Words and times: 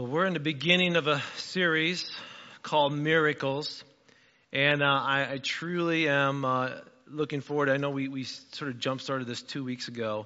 Well, 0.00 0.08
we're 0.08 0.24
in 0.24 0.32
the 0.32 0.40
beginning 0.40 0.96
of 0.96 1.08
a 1.08 1.22
series 1.36 2.10
called 2.62 2.94
Miracles, 2.94 3.84
and 4.50 4.82
uh, 4.82 4.86
I, 4.86 5.32
I, 5.32 5.38
truly 5.42 6.08
am 6.08 6.42
uh, 6.42 6.70
looking 7.06 7.42
forward. 7.42 7.68
I 7.68 7.76
know 7.76 7.90
we, 7.90 8.08
we 8.08 8.24
sort 8.24 8.70
of 8.70 8.78
jump 8.78 9.02
started 9.02 9.26
this 9.26 9.42
two 9.42 9.62
weeks 9.62 9.88
ago, 9.88 10.24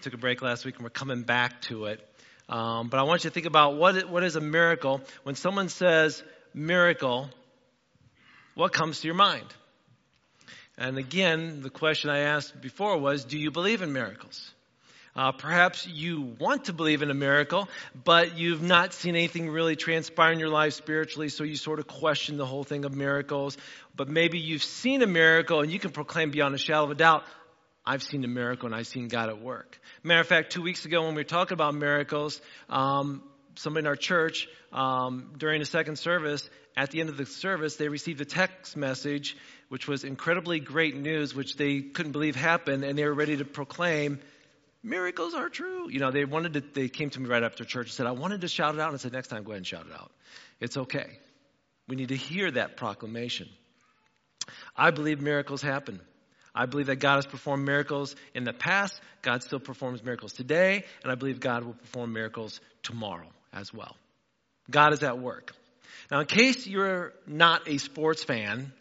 took 0.00 0.14
a 0.14 0.16
break 0.16 0.40
last 0.40 0.64
week, 0.64 0.76
and 0.76 0.84
we're 0.84 0.88
coming 0.88 1.20
back 1.20 1.60
to 1.62 1.84
it. 1.84 2.00
Um, 2.48 2.88
but 2.88 2.98
I 2.98 3.02
want 3.02 3.24
you 3.24 3.28
to 3.28 3.34
think 3.34 3.44
about 3.44 3.76
what, 3.76 4.08
what 4.08 4.24
is 4.24 4.36
a 4.36 4.40
miracle. 4.40 5.02
When 5.24 5.34
someone 5.34 5.68
says 5.68 6.24
miracle, 6.54 7.28
what 8.54 8.72
comes 8.72 9.00
to 9.02 9.06
your 9.06 9.16
mind? 9.16 9.52
And 10.78 10.96
again, 10.96 11.60
the 11.60 11.68
question 11.68 12.08
I 12.08 12.20
asked 12.20 12.58
before 12.62 12.96
was 12.96 13.26
Do 13.26 13.36
you 13.36 13.50
believe 13.50 13.82
in 13.82 13.92
miracles? 13.92 14.50
Uh, 15.16 15.32
perhaps 15.32 15.86
you 15.86 16.20
want 16.38 16.66
to 16.66 16.74
believe 16.74 17.00
in 17.00 17.10
a 17.10 17.14
miracle, 17.14 17.68
but 18.04 18.36
you've 18.36 18.62
not 18.62 18.92
seen 18.92 19.16
anything 19.16 19.48
really 19.48 19.74
transpire 19.74 20.30
in 20.30 20.38
your 20.38 20.50
life 20.50 20.74
spiritually, 20.74 21.30
so 21.30 21.42
you 21.42 21.56
sort 21.56 21.78
of 21.78 21.86
question 21.86 22.36
the 22.36 22.44
whole 22.44 22.64
thing 22.64 22.84
of 22.84 22.94
miracles. 22.94 23.56
But 23.96 24.10
maybe 24.10 24.38
you've 24.38 24.62
seen 24.62 25.00
a 25.02 25.06
miracle 25.06 25.60
and 25.60 25.72
you 25.72 25.78
can 25.78 25.90
proclaim 25.90 26.32
beyond 26.32 26.54
a 26.54 26.58
shadow 26.58 26.84
of 26.84 26.90
a 26.90 26.94
doubt, 26.94 27.24
I've 27.86 28.02
seen 28.02 28.24
a 28.24 28.28
miracle 28.28 28.66
and 28.66 28.74
I've 28.74 28.88
seen 28.88 29.08
God 29.08 29.30
at 29.30 29.40
work. 29.40 29.80
Matter 30.02 30.20
of 30.20 30.26
fact, 30.26 30.52
two 30.52 30.60
weeks 30.60 30.84
ago 30.84 31.04
when 31.04 31.14
we 31.14 31.20
were 31.20 31.24
talking 31.24 31.54
about 31.54 31.74
miracles, 31.74 32.42
um, 32.68 33.22
somebody 33.54 33.84
in 33.84 33.86
our 33.86 33.96
church 33.96 34.48
um, 34.70 35.32
during 35.38 35.60
the 35.60 35.66
second 35.66 35.96
service, 35.96 36.50
at 36.76 36.90
the 36.90 37.00
end 37.00 37.08
of 37.08 37.16
the 37.16 37.24
service, 37.24 37.76
they 37.76 37.88
received 37.88 38.20
a 38.20 38.26
text 38.26 38.76
message 38.76 39.34
which 39.70 39.88
was 39.88 40.04
incredibly 40.04 40.60
great 40.60 40.94
news, 40.94 41.34
which 41.34 41.56
they 41.56 41.80
couldn't 41.80 42.12
believe 42.12 42.36
happened, 42.36 42.84
and 42.84 42.98
they 42.98 43.04
were 43.04 43.14
ready 43.14 43.38
to 43.38 43.44
proclaim 43.44 44.20
miracles 44.86 45.34
are 45.34 45.48
true. 45.48 45.90
You 45.90 45.98
know, 45.98 46.10
they 46.10 46.24
wanted 46.24 46.54
to, 46.54 46.60
they 46.60 46.88
came 46.88 47.10
to 47.10 47.20
me 47.20 47.28
right 47.28 47.42
after 47.42 47.64
church 47.64 47.88
and 47.88 47.92
said, 47.92 48.06
I 48.06 48.12
wanted 48.12 48.42
to 48.42 48.48
shout 48.48 48.74
it 48.74 48.80
out. 48.80 48.88
And 48.88 48.94
I 48.94 48.98
said, 48.98 49.12
next 49.12 49.28
time, 49.28 49.42
go 49.42 49.50
ahead 49.50 49.58
and 49.58 49.66
shout 49.66 49.86
it 49.86 49.92
out. 49.92 50.12
It's 50.60 50.76
okay. 50.76 51.18
We 51.88 51.96
need 51.96 52.08
to 52.08 52.16
hear 52.16 52.50
that 52.52 52.76
proclamation. 52.76 53.48
I 54.76 54.92
believe 54.92 55.20
miracles 55.20 55.60
happen. 55.60 56.00
I 56.54 56.66
believe 56.66 56.86
that 56.86 56.96
God 56.96 57.16
has 57.16 57.26
performed 57.26 57.66
miracles 57.66 58.16
in 58.34 58.44
the 58.44 58.52
past. 58.52 58.98
God 59.20 59.42
still 59.42 59.60
performs 59.60 60.02
miracles 60.02 60.32
today. 60.32 60.84
And 61.02 61.12
I 61.12 61.16
believe 61.16 61.40
God 61.40 61.64
will 61.64 61.74
perform 61.74 62.12
miracles 62.12 62.60
tomorrow 62.82 63.28
as 63.52 63.74
well. 63.74 63.96
God 64.70 64.92
is 64.92 65.02
at 65.02 65.18
work. 65.18 65.52
Now, 66.10 66.20
in 66.20 66.26
case 66.26 66.66
you're 66.66 67.12
not 67.26 67.68
a 67.68 67.78
sports 67.78 68.24
fan, 68.24 68.72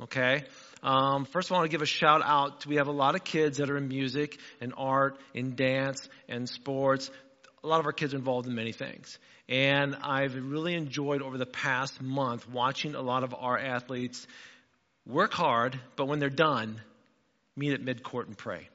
okay, 0.00 0.44
um, 0.82 1.26
first 1.26 1.48
of 1.48 1.52
all, 1.52 1.58
I 1.58 1.60
want 1.60 1.70
to 1.70 1.74
give 1.74 1.82
a 1.82 1.86
shout 1.86 2.22
out. 2.24 2.66
We 2.66 2.76
have 2.76 2.88
a 2.88 2.92
lot 2.92 3.14
of 3.14 3.22
kids 3.22 3.58
that 3.58 3.70
are 3.70 3.76
in 3.76 3.88
music 3.88 4.38
and 4.60 4.74
art, 4.76 5.16
in 5.32 5.54
dance 5.54 6.08
and 6.28 6.48
sports. 6.48 7.10
A 7.62 7.66
lot 7.68 7.78
of 7.78 7.86
our 7.86 7.92
kids 7.92 8.14
are 8.14 8.16
involved 8.16 8.48
in 8.48 8.54
many 8.54 8.72
things. 8.72 9.18
And 9.48 9.94
I've 10.02 10.34
really 10.34 10.74
enjoyed 10.74 11.22
over 11.22 11.38
the 11.38 11.46
past 11.46 12.00
month 12.02 12.48
watching 12.48 12.94
a 12.94 13.02
lot 13.02 13.22
of 13.22 13.34
our 13.34 13.56
athletes 13.56 14.26
work 15.06 15.32
hard, 15.32 15.78
but 15.96 16.06
when 16.06 16.18
they're 16.18 16.30
done, 16.30 16.80
meet 17.56 17.72
at 17.72 17.80
midcourt 17.80 18.26
and 18.26 18.36
pray. 18.36 18.68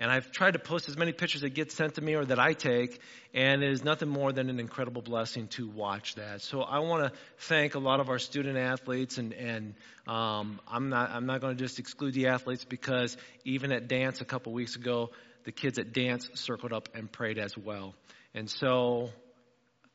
And 0.00 0.10
I've 0.10 0.32
tried 0.32 0.52
to 0.52 0.58
post 0.58 0.88
as 0.88 0.96
many 0.96 1.12
pictures 1.12 1.42
that 1.42 1.50
get 1.50 1.70
sent 1.72 1.96
to 1.96 2.00
me 2.00 2.14
or 2.14 2.24
that 2.24 2.38
I 2.38 2.54
take, 2.54 2.98
and 3.34 3.62
it 3.62 3.70
is 3.70 3.84
nothing 3.84 4.08
more 4.08 4.32
than 4.32 4.48
an 4.48 4.58
incredible 4.58 5.02
blessing 5.02 5.48
to 5.48 5.68
watch 5.68 6.14
that. 6.14 6.40
So 6.40 6.62
I 6.62 6.78
want 6.78 7.04
to 7.04 7.18
thank 7.36 7.74
a 7.74 7.78
lot 7.78 8.00
of 8.00 8.08
our 8.08 8.18
student 8.18 8.56
athletes, 8.56 9.18
and, 9.18 9.34
and 9.34 9.74
um, 10.06 10.58
I'm 10.66 10.88
not 10.88 11.10
I'm 11.10 11.26
not 11.26 11.42
going 11.42 11.54
to 11.54 11.62
just 11.62 11.78
exclude 11.78 12.14
the 12.14 12.28
athletes 12.28 12.64
because 12.64 13.14
even 13.44 13.72
at 13.72 13.88
dance 13.88 14.22
a 14.22 14.24
couple 14.24 14.54
weeks 14.54 14.74
ago, 14.74 15.10
the 15.44 15.52
kids 15.52 15.78
at 15.78 15.92
dance 15.92 16.30
circled 16.32 16.72
up 16.72 16.88
and 16.94 17.12
prayed 17.12 17.38
as 17.38 17.54
well. 17.58 17.94
And 18.32 18.48
so, 18.48 19.10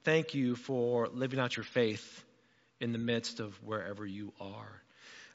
thank 0.04 0.36
you 0.36 0.56
for 0.56 1.08
living 1.08 1.40
out 1.40 1.58
your 1.58 1.64
faith 1.64 2.24
in 2.80 2.92
the 2.92 3.00
midst 3.00 3.40
of 3.40 3.56
wherever 3.64 4.06
you 4.06 4.34
are. 4.40 4.82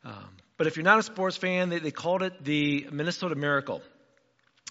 Um, 0.04 0.30
but 0.56 0.68
if 0.68 0.76
you're 0.76 0.84
not 0.84 1.00
a 1.00 1.02
sports 1.02 1.36
fan, 1.36 1.70
they, 1.70 1.80
they 1.80 1.90
called 1.90 2.22
it 2.22 2.44
the 2.44 2.86
Minnesota 2.92 3.34
Miracle. 3.34 3.82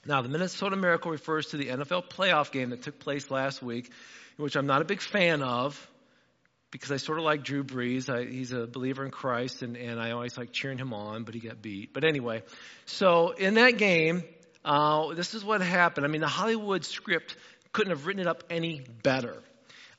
Now, 0.06 0.22
the 0.22 0.30
Minnesota 0.30 0.76
Miracle 0.76 1.12
refers 1.12 1.48
to 1.48 1.58
the 1.58 1.68
NFL 1.68 2.10
playoff 2.10 2.52
game 2.52 2.70
that 2.70 2.84
took 2.84 3.00
place 3.00 3.30
last 3.30 3.62
week, 3.62 3.92
which 4.38 4.56
I'm 4.56 4.66
not 4.66 4.82
a 4.82 4.86
big 4.86 5.02
fan 5.02 5.42
of 5.42 5.90
because 6.72 6.92
I 6.92 6.98
sort 6.98 7.18
of 7.18 7.26
like 7.26 7.44
Drew 7.44 7.64
Brees. 7.64 8.10
I, 8.10 8.30
he's 8.30 8.52
a 8.52 8.68
believer 8.68 9.04
in 9.04 9.12
Christ, 9.12 9.62
and, 9.62 9.76
and 9.76 10.00
I 10.00 10.12
always 10.12 10.38
like 10.38 10.52
cheering 10.52 10.78
him 10.78 10.94
on, 10.94 11.24
but 11.24 11.34
he 11.34 11.40
got 11.40 11.62
beat. 11.62 11.94
But 11.94 12.04
anyway, 12.04 12.44
so 12.86 13.32
in 13.32 13.56
that 13.56 13.78
game, 13.78 14.24
uh, 14.64 15.14
this 15.14 15.34
is 15.34 15.44
what 15.44 15.62
happened. 15.62 16.06
I 16.06 16.10
mean, 16.10 16.22
the 16.22 16.28
Hollywood 16.28 16.86
script 16.86 17.36
couldn't 17.74 17.92
have 17.92 18.06
written 18.06 18.22
it 18.22 18.28
up 18.28 18.44
any 18.50 18.82
better. 19.04 19.42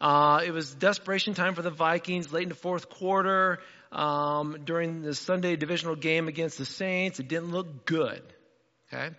Uh, 0.00 0.40
it 0.44 0.52
was 0.52 0.74
desperation 0.74 1.34
time 1.34 1.54
for 1.54 1.62
the 1.62 1.70
Vikings 1.70 2.32
late 2.32 2.44
in 2.44 2.48
the 2.48 2.54
fourth 2.54 2.88
quarter 2.88 3.58
um, 3.92 4.56
during 4.64 5.02
the 5.02 5.14
Sunday 5.14 5.56
divisional 5.56 5.94
game 5.94 6.28
against 6.28 6.56
the 6.56 6.64
Saints. 6.64 7.20
It 7.20 7.28
didn't 7.28 7.50
look 7.50 7.84
good. 7.84 8.22
Okay. 8.92 9.10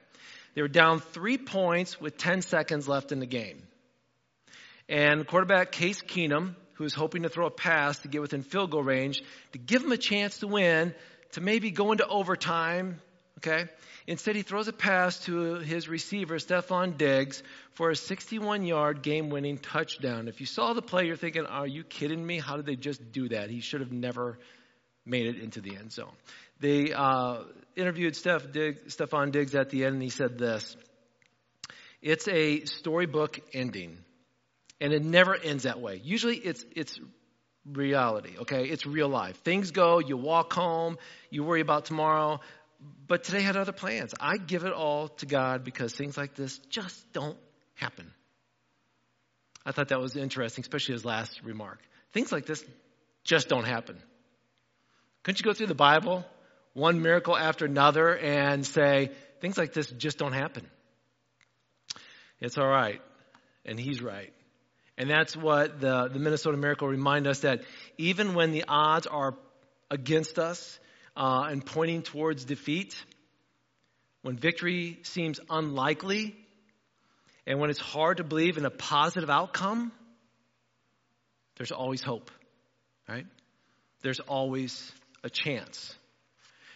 They 0.53 0.61
were 0.61 0.67
down 0.67 0.99
three 0.99 1.37
points 1.37 1.99
with 1.99 2.17
10 2.17 2.41
seconds 2.41 2.87
left 2.87 3.11
in 3.11 3.19
the 3.19 3.25
game. 3.25 3.61
And 4.89 5.25
quarterback 5.25 5.71
Case 5.71 6.01
Keenum, 6.01 6.55
who 6.73 6.83
was 6.83 6.93
hoping 6.93 7.23
to 7.23 7.29
throw 7.29 7.45
a 7.45 7.51
pass 7.51 7.99
to 7.99 8.07
get 8.07 8.21
within 8.21 8.43
field 8.43 8.71
goal 8.71 8.83
range, 8.83 9.23
to 9.53 9.57
give 9.57 9.83
him 9.83 9.91
a 9.91 9.97
chance 9.97 10.39
to 10.39 10.47
win, 10.47 10.93
to 11.33 11.41
maybe 11.41 11.71
go 11.71 11.91
into 11.91 12.05
overtime, 12.05 12.99
okay? 13.37 13.69
Instead, 14.07 14.35
he 14.35 14.41
throws 14.41 14.67
a 14.67 14.73
pass 14.73 15.19
to 15.25 15.55
his 15.55 15.87
receiver, 15.87 16.37
Stefon 16.37 16.97
Diggs, 16.97 17.43
for 17.73 17.91
a 17.91 17.95
61 17.95 18.65
yard 18.65 19.01
game 19.01 19.29
winning 19.29 19.57
touchdown. 19.57 20.27
If 20.27 20.41
you 20.41 20.45
saw 20.45 20.73
the 20.73 20.81
play, 20.81 21.05
you're 21.05 21.15
thinking, 21.15 21.45
are 21.45 21.67
you 21.67 21.83
kidding 21.83 22.25
me? 22.25 22.39
How 22.39 22.57
did 22.57 22.65
they 22.65 22.75
just 22.75 23.11
do 23.11 23.29
that? 23.29 23.49
He 23.49 23.61
should 23.61 23.81
have 23.81 23.91
never 23.91 24.39
made 25.05 25.27
it 25.27 25.39
into 25.39 25.61
the 25.61 25.77
end 25.77 25.91
zone. 25.91 26.13
They 26.61 26.93
uh, 26.93 27.39
interviewed 27.75 28.15
Steph 28.15 28.51
Dig, 28.51 28.87
Stefon 28.87 29.31
Diggs 29.31 29.55
at 29.55 29.71
the 29.71 29.83
end, 29.83 29.95
and 29.95 30.03
he 30.03 30.09
said 30.09 30.37
this 30.37 30.77
It's 32.01 32.27
a 32.27 32.65
storybook 32.65 33.39
ending, 33.51 33.97
and 34.79 34.93
it 34.93 35.03
never 35.03 35.35
ends 35.35 35.63
that 35.63 35.81
way. 35.81 35.99
Usually 36.03 36.37
it's, 36.37 36.63
it's 36.75 36.99
reality, 37.65 38.37
okay? 38.41 38.65
It's 38.65 38.85
real 38.85 39.09
life. 39.09 39.37
Things 39.37 39.71
go, 39.71 39.99
you 39.99 40.17
walk 40.17 40.53
home, 40.53 40.97
you 41.31 41.43
worry 41.43 41.61
about 41.61 41.85
tomorrow, 41.85 42.39
but 43.07 43.23
today 43.23 43.41
had 43.41 43.57
other 43.57 43.71
plans. 43.71 44.13
I 44.19 44.37
give 44.37 44.63
it 44.63 44.73
all 44.73 45.07
to 45.07 45.25
God 45.25 45.63
because 45.63 45.93
things 45.93 46.15
like 46.15 46.35
this 46.35 46.59
just 46.69 47.11
don't 47.11 47.37
happen. 47.73 48.11
I 49.65 49.71
thought 49.71 49.89
that 49.89 49.99
was 49.99 50.15
interesting, 50.15 50.61
especially 50.63 50.93
his 50.93 51.05
last 51.05 51.41
remark. 51.43 51.79
Things 52.13 52.31
like 52.31 52.45
this 52.45 52.63
just 53.23 53.49
don't 53.49 53.65
happen. 53.65 53.97
Couldn't 55.23 55.39
you 55.39 55.43
go 55.43 55.53
through 55.53 55.67
the 55.67 55.75
Bible, 55.75 56.25
one 56.73 57.01
miracle 57.01 57.37
after 57.37 57.65
another, 57.65 58.15
and 58.15 58.65
say, 58.65 59.11
things 59.41 59.57
like 59.57 59.73
this 59.73 59.87
just 59.87 60.17
don't 60.17 60.33
happen? 60.33 60.65
It's 62.39 62.57
all 62.57 62.67
right. 62.67 63.01
And 63.65 63.79
he's 63.79 64.01
right. 64.01 64.33
And 64.97 65.09
that's 65.09 65.35
what 65.35 65.79
the, 65.79 66.09
the 66.11 66.19
Minnesota 66.19 66.57
miracle 66.57 66.87
remind 66.87 67.27
us 67.27 67.39
that 67.39 67.61
even 67.97 68.33
when 68.33 68.51
the 68.51 68.65
odds 68.67 69.07
are 69.07 69.35
against 69.89 70.39
us 70.39 70.79
uh, 71.15 71.47
and 71.49 71.65
pointing 71.65 72.01
towards 72.01 72.45
defeat, 72.45 72.95
when 74.21 74.35
victory 74.35 74.99
seems 75.03 75.39
unlikely, 75.49 76.35
and 77.47 77.59
when 77.59 77.69
it's 77.69 77.79
hard 77.79 78.17
to 78.17 78.23
believe 78.23 78.57
in 78.57 78.65
a 78.65 78.69
positive 78.69 79.29
outcome, 79.29 79.91
there's 81.57 81.71
always 81.71 82.01
hope, 82.01 82.31
right? 83.07 83.25
There's 84.01 84.19
always 84.19 84.91
a 85.23 85.29
chance. 85.29 85.95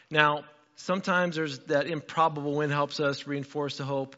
Now, 0.09 0.43
sometimes 0.75 1.35
there's 1.35 1.59
that 1.67 1.87
improbable 1.87 2.55
win 2.55 2.69
helps 2.69 2.99
us 2.99 3.27
reinforce 3.27 3.77
the 3.77 3.85
hope 3.85 4.15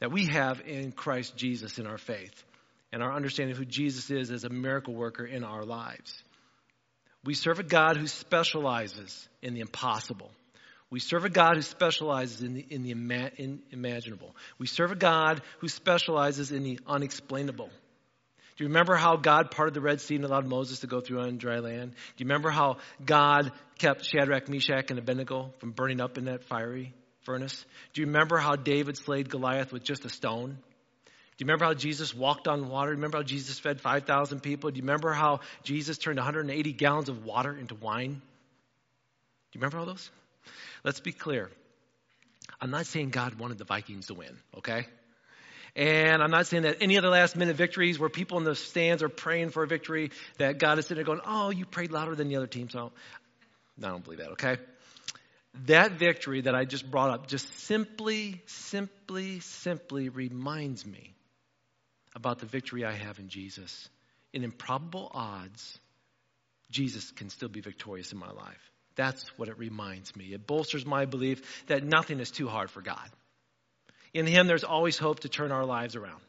that 0.00 0.10
we 0.10 0.26
have 0.26 0.60
in 0.66 0.92
Christ 0.92 1.36
Jesus 1.36 1.78
in 1.78 1.86
our 1.86 1.98
faith 1.98 2.44
and 2.92 3.02
our 3.02 3.12
understanding 3.12 3.52
of 3.52 3.58
who 3.58 3.64
Jesus 3.64 4.10
is 4.10 4.30
as 4.30 4.44
a 4.44 4.48
miracle 4.48 4.94
worker 4.94 5.24
in 5.24 5.44
our 5.44 5.64
lives. 5.64 6.22
We 7.24 7.34
serve 7.34 7.60
a 7.60 7.64
God 7.64 7.96
who 7.96 8.06
specializes 8.06 9.28
in 9.42 9.54
the 9.54 9.60
impossible. 9.60 10.30
We 10.90 10.98
serve 11.00 11.24
a 11.24 11.30
God 11.30 11.56
who 11.56 11.62
specializes 11.62 12.42
in 12.42 12.54
the, 12.54 12.66
in 12.68 12.82
the 12.82 12.90
ima- 12.90 13.30
in 13.36 13.62
imaginable. 13.70 14.34
We 14.58 14.66
serve 14.66 14.92
a 14.92 14.96
God 14.96 15.40
who 15.60 15.68
specializes 15.68 16.52
in 16.52 16.64
the 16.64 16.80
unexplainable. 16.86 17.70
Do 18.62 18.66
you 18.66 18.68
remember 18.68 18.94
how 18.94 19.16
God 19.16 19.50
parted 19.50 19.74
the 19.74 19.80
Red 19.80 20.00
Sea 20.00 20.14
and 20.14 20.24
allowed 20.24 20.46
Moses 20.46 20.78
to 20.80 20.86
go 20.86 21.00
through 21.00 21.22
on 21.22 21.36
dry 21.36 21.58
land? 21.58 21.90
Do 21.90 22.22
you 22.22 22.28
remember 22.28 22.48
how 22.48 22.76
God 23.04 23.50
kept 23.76 24.04
Shadrach, 24.04 24.48
Meshach, 24.48 24.88
and 24.90 25.00
Abednego 25.00 25.52
from 25.58 25.72
burning 25.72 26.00
up 26.00 26.16
in 26.16 26.26
that 26.26 26.44
fiery 26.44 26.94
furnace? 27.22 27.64
Do 27.92 28.02
you 28.02 28.06
remember 28.06 28.38
how 28.38 28.54
David 28.54 28.96
slayed 28.96 29.28
Goliath 29.28 29.72
with 29.72 29.82
just 29.82 30.04
a 30.04 30.08
stone? 30.08 30.50
Do 30.50 31.10
you 31.38 31.46
remember 31.46 31.64
how 31.64 31.74
Jesus 31.74 32.14
walked 32.14 32.46
on 32.46 32.68
water? 32.68 32.92
Do 32.92 32.92
you 32.92 32.98
remember 32.98 33.18
how 33.18 33.24
Jesus 33.24 33.58
fed 33.58 33.80
5,000 33.80 34.38
people? 34.44 34.70
Do 34.70 34.76
you 34.76 34.82
remember 34.82 35.12
how 35.12 35.40
Jesus 35.64 35.98
turned 35.98 36.18
180 36.18 36.72
gallons 36.72 37.08
of 37.08 37.24
water 37.24 37.52
into 37.56 37.74
wine? 37.74 38.12
Do 38.12 38.20
you 39.54 39.60
remember 39.60 39.78
all 39.78 39.86
those? 39.86 40.08
Let's 40.84 41.00
be 41.00 41.10
clear. 41.10 41.50
I'm 42.60 42.70
not 42.70 42.86
saying 42.86 43.10
God 43.10 43.34
wanted 43.34 43.58
the 43.58 43.64
Vikings 43.64 44.06
to 44.06 44.14
win, 44.14 44.38
okay? 44.58 44.86
And 45.74 46.22
I'm 46.22 46.30
not 46.30 46.46
saying 46.46 46.64
that 46.64 46.78
any 46.82 46.96
of 46.96 47.02
the 47.02 47.08
last 47.08 47.34
minute 47.34 47.56
victories 47.56 47.98
where 47.98 48.10
people 48.10 48.36
in 48.38 48.44
the 48.44 48.54
stands 48.54 49.02
are 49.02 49.08
praying 49.08 49.50
for 49.50 49.62
a 49.62 49.66
victory 49.66 50.10
that 50.36 50.58
God 50.58 50.78
is 50.78 50.86
sitting 50.86 51.02
there 51.02 51.04
going, 51.04 51.26
oh, 51.26 51.50
you 51.50 51.64
prayed 51.64 51.92
louder 51.92 52.14
than 52.14 52.28
the 52.28 52.36
other 52.36 52.46
team. 52.46 52.68
So 52.68 52.92
I 53.82 53.88
don't 53.88 54.04
believe 54.04 54.18
that, 54.18 54.32
okay? 54.32 54.58
That 55.66 55.92
victory 55.92 56.42
that 56.42 56.54
I 56.54 56.64
just 56.64 56.90
brought 56.90 57.10
up 57.10 57.26
just 57.26 57.48
simply, 57.60 58.42
simply, 58.46 59.40
simply 59.40 60.08
reminds 60.10 60.84
me 60.84 61.14
about 62.14 62.38
the 62.38 62.46
victory 62.46 62.84
I 62.84 62.92
have 62.92 63.18
in 63.18 63.28
Jesus. 63.28 63.88
In 64.34 64.44
improbable 64.44 65.10
odds, 65.14 65.78
Jesus 66.70 67.10
can 67.12 67.30
still 67.30 67.48
be 67.48 67.60
victorious 67.60 68.12
in 68.12 68.18
my 68.18 68.30
life. 68.30 68.70
That's 68.94 69.26
what 69.38 69.48
it 69.48 69.58
reminds 69.58 70.14
me. 70.16 70.34
It 70.34 70.46
bolsters 70.46 70.84
my 70.84 71.06
belief 71.06 71.66
that 71.66 71.82
nothing 71.82 72.20
is 72.20 72.30
too 72.30 72.48
hard 72.48 72.70
for 72.70 72.82
God. 72.82 73.08
In 74.14 74.26
Him, 74.26 74.46
there's 74.46 74.64
always 74.64 74.98
hope 74.98 75.20
to 75.20 75.28
turn 75.28 75.52
our 75.52 75.64
lives 75.64 75.96
around. 75.96 76.20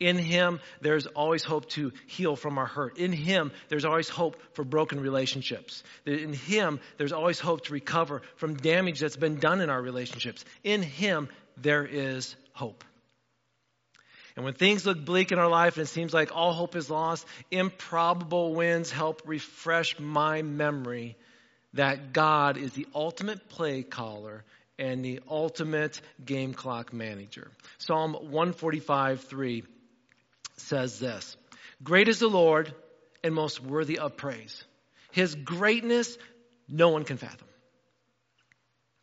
In 0.00 0.18
Him, 0.18 0.60
there's 0.80 1.06
always 1.06 1.42
hope 1.42 1.68
to 1.70 1.92
heal 2.06 2.36
from 2.36 2.58
our 2.58 2.66
hurt. 2.66 2.98
In 2.98 3.12
Him, 3.12 3.52
there's 3.68 3.84
always 3.84 4.08
hope 4.08 4.36
for 4.52 4.64
broken 4.64 5.00
relationships. 5.00 5.82
In 6.04 6.32
Him, 6.32 6.80
there's 6.96 7.12
always 7.12 7.40
hope 7.40 7.64
to 7.66 7.72
recover 7.72 8.22
from 8.36 8.56
damage 8.56 9.00
that's 9.00 9.16
been 9.16 9.38
done 9.38 9.60
in 9.60 9.70
our 9.70 9.80
relationships. 9.80 10.44
In 10.62 10.82
Him, 10.82 11.28
there 11.56 11.84
is 11.84 12.34
hope. 12.52 12.84
And 14.36 14.44
when 14.44 14.54
things 14.54 14.84
look 14.84 15.04
bleak 15.04 15.30
in 15.30 15.38
our 15.38 15.48
life 15.48 15.76
and 15.76 15.84
it 15.84 15.90
seems 15.90 16.12
like 16.12 16.34
all 16.34 16.52
hope 16.52 16.74
is 16.74 16.90
lost, 16.90 17.24
improbable 17.50 18.54
winds 18.54 18.90
help 18.90 19.22
refresh 19.26 19.98
my 20.00 20.42
memory 20.42 21.16
that 21.74 22.12
God 22.12 22.56
is 22.56 22.72
the 22.72 22.86
ultimate 22.94 23.48
play 23.48 23.82
caller 23.82 24.44
and 24.78 25.04
the 25.04 25.20
ultimate 25.28 26.00
game 26.24 26.54
clock 26.54 26.92
manager. 26.92 27.50
Psalm 27.78 28.14
145 28.14 29.22
3 29.22 29.64
says 30.56 30.98
this 30.98 31.36
Great 31.82 32.08
is 32.08 32.18
the 32.18 32.28
Lord 32.28 32.74
and 33.22 33.34
most 33.34 33.62
worthy 33.62 33.98
of 33.98 34.16
praise. 34.16 34.64
His 35.12 35.34
greatness, 35.34 36.18
no 36.68 36.88
one 36.88 37.04
can 37.04 37.16
fathom. 37.16 37.48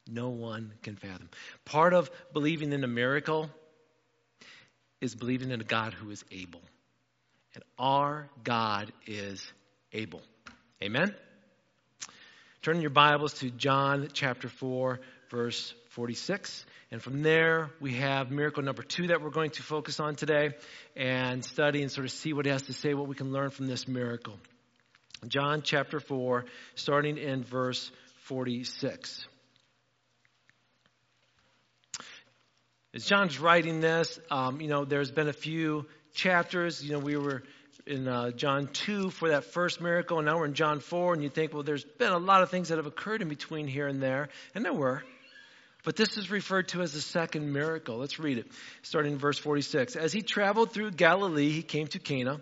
No 0.08 0.30
one 0.30 0.74
can 0.84 0.96
fathom. 0.96 1.30
Part 1.64 1.94
of 1.94 2.12
believing 2.34 2.74
in 2.74 2.84
a 2.84 2.88
miracle 2.88 3.50
is 5.00 5.16
believing 5.16 5.52
in 5.52 5.62
a 5.62 5.64
God 5.64 5.94
who 5.94 6.10
is 6.10 6.24
able. 6.32 6.62
And 7.56 7.64
our 7.78 8.30
God 8.44 8.92
is 9.06 9.52
able. 9.94 10.22
Amen? 10.84 11.16
Turn 12.62 12.82
your 12.82 12.92
Bibles 12.92 13.36
to 13.36 13.50
John 13.50 14.10
chapter 14.14 14.48
4, 14.48 15.00
verse 15.32 15.74
46. 15.92 16.66
And 16.92 17.02
from 17.02 17.24
there, 17.24 17.72
we 17.80 17.94
have 17.96 18.30
miracle 18.32 18.62
number 18.62 18.84
two 18.84 19.08
that 19.08 19.22
we're 19.22 19.30
going 19.30 19.52
to 19.52 19.64
focus 19.64 20.00
on 20.00 20.16
today 20.16 20.52
and 20.96 21.44
study 21.44 21.82
and 21.82 21.92
sort 21.92 22.06
of 22.06 22.12
see 22.12 22.34
what 22.34 22.46
it 22.46 22.52
has 22.52 22.64
to 22.64 22.74
say, 22.74 22.94
what 22.94 23.08
we 23.08 23.16
can 23.16 23.32
learn 23.32 23.50
from 23.50 23.68
this 23.68 23.88
miracle. 23.88 24.38
John 25.28 25.62
chapter 25.64 26.00
4, 26.00 26.46
starting 26.76 27.18
in 27.18 27.44
verse 27.44 27.92
46. 28.24 29.26
As 32.94 33.06
John's 33.06 33.40
writing 33.40 33.80
this, 33.80 34.20
um, 34.30 34.60
you 34.60 34.68
know, 34.68 34.84
there's 34.84 35.12
been 35.12 35.30
a 35.30 35.34
few 35.34 35.86
chapters. 36.14 36.84
You 36.84 36.94
know, 36.94 37.00
we 37.00 37.16
were 37.16 37.44
in 37.86 38.08
uh, 38.08 38.32
John 38.32 38.68
2 38.68 39.12
for 39.12 39.30
that 39.30 39.46
first 39.46 39.80
miracle, 39.80 40.18
and 40.18 40.26
now 40.26 40.38
we're 40.38 40.46
in 40.46 40.56
John 40.56 40.80
4, 40.82 41.14
and 41.14 41.24
you 41.24 41.30
think, 41.30 41.54
well, 41.54 41.64
there's 41.64 41.86
been 41.86 42.12
a 42.12 42.18
lot 42.18 42.44
of 42.44 42.50
things 42.50 42.70
that 42.70 42.78
have 42.78 42.86
occurred 42.86 43.22
in 43.22 43.30
between 43.30 43.68
here 43.68 43.88
and 43.88 44.02
there, 44.04 44.30
and 44.54 44.66
there 44.66 44.74
were. 44.74 45.04
But 45.84 45.96
this 45.96 46.18
is 46.18 46.30
referred 46.30 46.68
to 46.70 46.82
as 46.82 46.94
the 46.94 47.02
second 47.02 47.52
miracle. 47.52 47.98
Let's 47.98 48.20
read 48.20 48.38
it, 48.38 48.48
starting 48.84 49.14
in 49.14 49.18
verse 49.18 49.40
46. 49.40 49.96
As 49.96 50.14
he 50.14 50.22
traveled 50.22 50.72
through 50.72 50.92
Galilee, 50.92 51.50
he 51.50 51.64
came 51.64 51.88
to 51.88 52.00
Cana, 52.00 52.40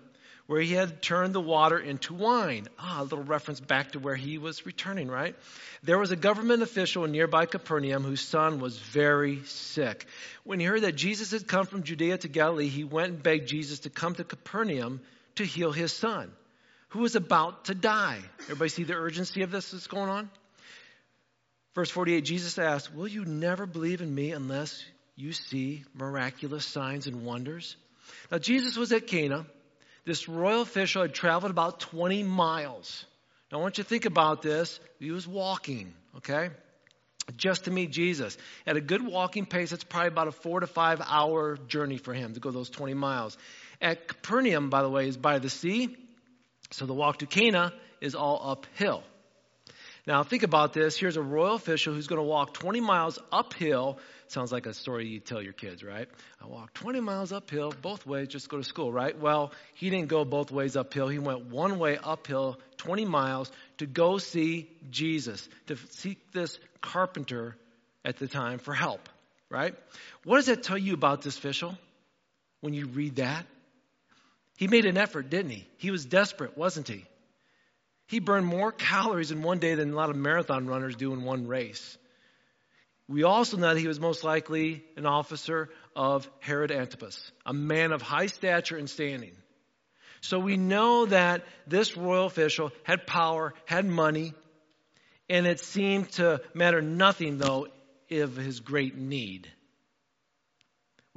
where 0.47 0.59
he 0.59 0.74
had 0.74 1.01
turned 1.01 1.33
the 1.33 1.39
water 1.39 1.77
into 1.77 2.13
wine. 2.13 2.68
Ah, 2.77 3.01
a 3.01 3.03
little 3.03 3.24
reference 3.24 3.59
back 3.59 3.94
to 3.94 4.00
where 4.00 4.15
he 4.15 4.38
was 4.38 4.65
returning, 4.65 5.07
right? 5.07 5.36
There 5.83 5.97
was 5.97 6.12
a 6.12 6.18
government 6.18 6.63
official 6.63 7.07
nearby 7.07 7.45
Capernaum 7.45 8.03
whose 8.03 8.21
son 8.21 8.59
was 8.59 8.77
very 8.77 9.44
sick. 9.45 10.06
When 10.44 10.59
he 10.59 10.65
heard 10.65 10.81
that 10.81 10.95
Jesus 10.95 11.31
had 11.31 11.47
come 11.47 11.65
from 11.65 11.83
Judea 11.83 12.18
to 12.18 12.27
Galilee, 12.27 12.68
he 12.68 12.83
went 12.83 13.13
and 13.13 13.24
begged 13.24 13.47
Jesus 13.47 13.80
to 13.81 13.89
come 13.89 14.15
to 14.15 14.24
Capernaum 14.25 15.00
to 15.35 15.45
heal 15.45 15.71
his 15.71 15.94
son, 15.94 16.31
who 16.89 17.00
was 17.00 17.15
about 17.15 17.65
to 17.65 17.75
die. 17.75 18.19
Everybody 18.42 18.69
see 18.69 18.83
the 18.83 18.95
urgency 18.95 19.44
of 19.44 19.51
this 19.51 19.71
that's 19.71 19.88
going 19.88 20.09
on? 20.09 20.30
Verse 21.75 21.89
48 21.89 22.21
Jesus 22.21 22.57
asked, 22.57 22.94
Will 22.94 23.07
you 23.07 23.25
never 23.25 23.66
believe 23.66 24.01
in 24.01 24.13
me 24.13 24.31
unless 24.31 24.83
you 25.16 25.33
see 25.33 25.83
miraculous 25.94 26.66
signs 26.66 27.07
and 27.07 27.24
wonders? 27.24 27.75
Now, 28.31 28.39
Jesus 28.39 28.77
was 28.77 28.92
at 28.92 29.07
Cana. 29.07 29.45
This 30.06 30.27
royal 30.27 30.62
official 30.62 31.04
had 31.04 31.13
traveled 31.13 31.51
about 31.51 31.80
20 31.80 32.24
miles. 32.24 33.06
Now, 33.51 33.60
I 33.60 33.62
want 33.62 33.77
you 33.77 33.83
to 33.83 33.89
think 33.89 34.06
about 34.06 34.42
this. 34.42 34.80
He 35.00 35.12
was 35.12 35.27
walking, 35.27 35.94
okay? 36.18 36.50
Just 37.38 37.66
to 37.66 37.71
meet 37.71 37.92
Jesus. 37.92 38.38
At 38.66 38.75
a 38.75 38.81
good 38.81 39.06
walking 39.06 39.45
pace, 39.45 39.71
it's 39.71 39.83
probably 39.83 40.07
about 40.07 40.27
a 40.27 40.31
four 40.31 40.62
to 40.62 40.68
five 40.68 41.01
hour 41.06 41.57
journey 41.68 41.98
for 41.98 42.13
him 42.13 42.33
to 42.33 42.39
go 42.39 42.50
those 42.50 42.69
20 42.69 42.95
miles. 42.95 43.38
At 43.81 44.07
Capernaum, 44.07 44.69
by 44.69 44.81
the 44.81 44.89
way, 44.89 45.07
is 45.07 45.18
by 45.18 45.39
the 45.39 45.50
sea. 45.50 45.95
So 46.71 46.86
the 46.86 46.94
walk 46.94 47.19
to 47.19 47.25
Cana 47.25 47.74
is 48.01 48.16
all 48.16 48.42
uphill. 48.44 49.04
Now, 50.09 50.23
think 50.23 50.41
about 50.41 50.73
this. 50.73 50.97
Here's 50.97 51.17
a 51.17 51.21
royal 51.21 51.53
official 51.53 51.94
who's 51.94 52.07
going 52.07 52.17
to 52.17 52.27
walk 52.27 52.56
20 52.56 52.79
miles 52.79 53.19
uphill. 53.31 54.00
Sounds 54.25 54.51
like 54.51 54.65
a 54.65 54.73
story 54.73 55.07
you 55.07 55.19
tell 55.19 55.39
your 55.39 55.53
kids, 55.53 55.83
right? 55.83 56.09
I 56.44 56.47
walked 56.47 56.73
20 56.73 57.00
miles 57.00 57.31
uphill, 57.31 57.71
both 57.79 58.07
ways, 58.07 58.29
just 58.29 58.45
to 58.45 58.50
go 58.50 58.57
to 58.57 58.63
school, 58.63 58.91
right? 58.91 59.15
Well, 59.15 59.51
he 59.75 59.91
didn't 59.91 60.07
go 60.07 60.25
both 60.25 60.50
ways 60.50 60.75
uphill. 60.75 61.09
He 61.09 61.19
went 61.19 61.51
one 61.51 61.77
way 61.77 62.00
uphill, 62.03 62.57
20 62.77 63.06
miles, 63.06 63.51
to 63.77 63.85
go 63.85 64.17
see 64.17 64.67
Jesus, 64.89 65.47
to 65.67 65.77
seek 65.91 66.31
this 66.31 66.57
carpenter 66.81 67.56
at 68.03 68.17
the 68.17 68.27
time 68.27 68.57
for 68.57 68.73
help, 68.73 69.07
right? 69.47 69.75
What 70.23 70.38
does 70.38 70.47
that 70.47 70.63
tell 70.63 70.79
you 70.79 70.95
about 70.95 71.21
this 71.21 71.38
official 71.38 71.77
when 72.61 72.73
you 72.73 72.88
read 72.88 73.17
that? 73.17 73.45
He 74.57 74.67
made 74.67 74.88
an 74.88 74.97
effort, 74.97 75.29
didn't 75.29 75.51
he? 75.51 75.67
He 75.77 75.91
was 75.91 76.03
desperate, 76.03 76.57
wasn't 76.57 76.88
he? 76.88 77.06
He 78.09 78.19
burned 78.19 78.47
more 78.47 78.71
calories 78.71 79.29
in 79.29 79.44
one 79.44 79.59
day 79.59 79.75
than 79.75 79.91
a 79.91 79.95
lot 79.95 80.09
of 80.09 80.15
marathon 80.15 80.65
runners 80.65 80.95
do 80.95 81.13
in 81.13 81.23
one 81.23 81.45
race. 81.45 81.95
We 83.07 83.21
also 83.21 83.56
know 83.57 83.71
that 83.71 83.79
he 83.79 83.88
was 83.88 84.00
most 84.00 84.23
likely 84.23 84.83
an 84.97 85.06
officer 85.06 85.69
of 85.95 86.27
Herod 86.39 86.71
Antipas, 86.71 87.31
a 87.45 87.53
man 87.53 87.91
of 87.91 88.01
high 88.01 88.25
stature 88.25 88.77
and 88.77 88.89
standing. 88.89 89.33
So 90.21 90.39
we 90.39 90.57
know 90.57 91.06
that 91.06 91.45
this 91.68 91.95
royal 91.95 92.25
official 92.25 92.71
had 92.81 93.06
power, 93.06 93.54
had 93.66 93.85
money, 93.85 94.33
and 95.30 95.45
it 95.45 95.59
seemed 95.59 96.11
to 96.13 96.42
matter 96.56 96.81
nothing, 96.81 97.37
though, 97.37 97.68
of 98.09 98.35
his 98.35 98.59
great 98.59 98.97
need. 98.97 99.47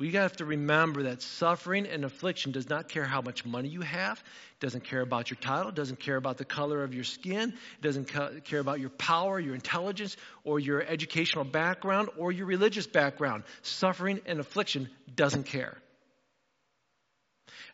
We 0.02 0.10
have 0.10 0.34
to 0.38 0.44
remember 0.44 1.04
that 1.04 1.22
suffering 1.22 1.86
and 1.86 2.04
affliction 2.04 2.50
does 2.50 2.68
not 2.68 2.88
care 2.88 3.04
how 3.04 3.20
much 3.20 3.46
money 3.46 3.68
you 3.68 3.82
have, 3.82 4.20
doesn't 4.58 4.82
care 4.82 5.00
about 5.00 5.30
your 5.30 5.36
title, 5.40 5.70
doesn't 5.70 6.00
care 6.00 6.16
about 6.16 6.38
the 6.38 6.44
color 6.44 6.82
of 6.82 6.92
your 6.92 7.04
skin, 7.04 7.54
doesn't 7.80 8.06
care 8.42 8.58
about 8.58 8.80
your 8.80 8.90
power, 8.90 9.38
your 9.38 9.54
intelligence, 9.54 10.16
or 10.42 10.58
your 10.58 10.82
educational 10.82 11.44
background, 11.44 12.08
or 12.18 12.32
your 12.32 12.46
religious 12.46 12.88
background. 12.88 13.44
Suffering 13.62 14.20
and 14.26 14.40
affliction 14.40 14.88
doesn't 15.14 15.44
care. 15.44 15.78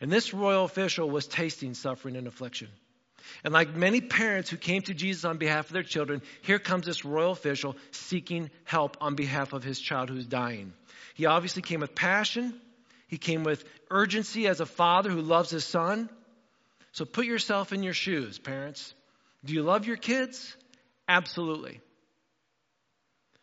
And 0.03 0.13
this 0.13 0.35
royal 0.35 0.67
official 0.67 1.09
was 1.09 1.27
tasting 1.27 1.73
suffering 1.73 2.15
and 2.15 2.27
affliction. 2.27 2.69
And 3.45 3.53
like 3.53 3.75
many 3.75 4.01
parents 4.01 4.51
who 4.51 4.57
came 4.57 4.83
to 4.83 4.95
Jesus 4.95 5.25
on 5.25 5.39
behalf 5.39 5.67
of 5.67 5.73
their 5.73 5.83
children, 5.83 6.23
here 6.43 6.59
comes 6.59 6.87
this 6.87 7.05
royal 7.05 7.33
official 7.33 7.77
seeking 7.91 8.51
help 8.65 8.97
on 9.01 9.15
behalf 9.15 9.53
of 9.53 9.65
his 9.65 9.81
child 9.81 10.11
who's 10.11 10.27
dying. 10.27 10.73
He 11.15 11.27
obviously 11.27 11.63
came 11.63 11.81
with 11.81 11.95
passion. 11.95 12.55
He 13.09 13.19
came 13.19 13.43
with 13.43 13.65
urgency 13.91 14.47
as 14.47 14.61
a 14.61 14.67
father 14.67 15.11
who 15.11 15.21
loves 15.21 15.51
his 15.51 15.65
son. 15.65 16.11
So 16.93 17.05
put 17.05 17.27
yourself 17.27 17.73
in 17.73 17.83
your 17.83 17.95
shoes, 17.95 18.39
parents. 18.39 18.95
Do 19.45 19.55
you 19.55 19.63
love 19.63 19.87
your 19.87 19.97
kids? 19.97 20.57
Absolutely. 21.09 21.81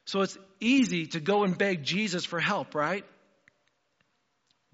So 0.05 0.21
it's 0.21 0.37
easy 0.59 1.07
to 1.07 1.19
go 1.19 1.43
and 1.43 1.57
beg 1.57 1.83
Jesus 1.83 2.25
for 2.25 2.39
help, 2.39 2.75
right? 2.75 3.05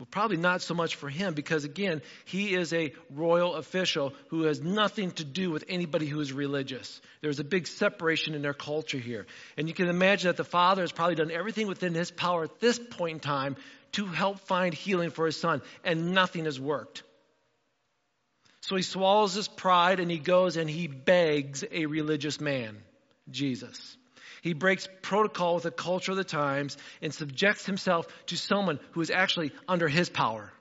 Well, 0.01 0.07
probably 0.09 0.37
not 0.37 0.63
so 0.63 0.73
much 0.73 0.95
for 0.95 1.09
him 1.09 1.35
because, 1.35 1.63
again, 1.63 2.01
he 2.25 2.55
is 2.55 2.73
a 2.73 2.91
royal 3.11 3.53
official 3.53 4.13
who 4.29 4.45
has 4.45 4.59
nothing 4.59 5.11
to 5.11 5.23
do 5.23 5.51
with 5.51 5.63
anybody 5.69 6.07
who 6.07 6.19
is 6.21 6.33
religious. 6.33 6.99
There's 7.21 7.39
a 7.39 7.43
big 7.43 7.67
separation 7.67 8.33
in 8.33 8.41
their 8.41 8.55
culture 8.55 8.97
here. 8.97 9.27
And 9.57 9.67
you 9.67 9.75
can 9.75 9.89
imagine 9.89 10.29
that 10.29 10.37
the 10.37 10.43
father 10.43 10.81
has 10.81 10.91
probably 10.91 11.13
done 11.13 11.29
everything 11.29 11.67
within 11.67 11.93
his 11.93 12.09
power 12.09 12.45
at 12.45 12.59
this 12.59 12.79
point 12.79 13.13
in 13.13 13.19
time 13.19 13.57
to 13.91 14.07
help 14.07 14.39
find 14.39 14.73
healing 14.73 15.11
for 15.11 15.27
his 15.27 15.39
son, 15.39 15.61
and 15.83 16.15
nothing 16.15 16.45
has 16.45 16.59
worked. 16.59 17.03
So 18.61 18.75
he 18.75 18.81
swallows 18.81 19.35
his 19.35 19.47
pride 19.47 19.99
and 19.99 20.09
he 20.09 20.17
goes 20.17 20.57
and 20.57 20.67
he 20.67 20.87
begs 20.87 21.63
a 21.69 21.85
religious 21.85 22.41
man, 22.41 22.75
Jesus. 23.29 23.97
He 24.41 24.53
breaks 24.53 24.89
protocol 25.03 25.55
with 25.55 25.63
the 25.63 25.71
culture 25.71 26.11
of 26.11 26.17
the 26.17 26.23
times 26.23 26.75
and 27.01 27.13
subjects 27.13 27.65
himself 27.65 28.07
to 28.27 28.35
someone 28.35 28.79
who 28.91 29.01
is 29.01 29.11
actually 29.11 29.51
under 29.67 29.87
his 29.87 30.09
power. 30.09 30.51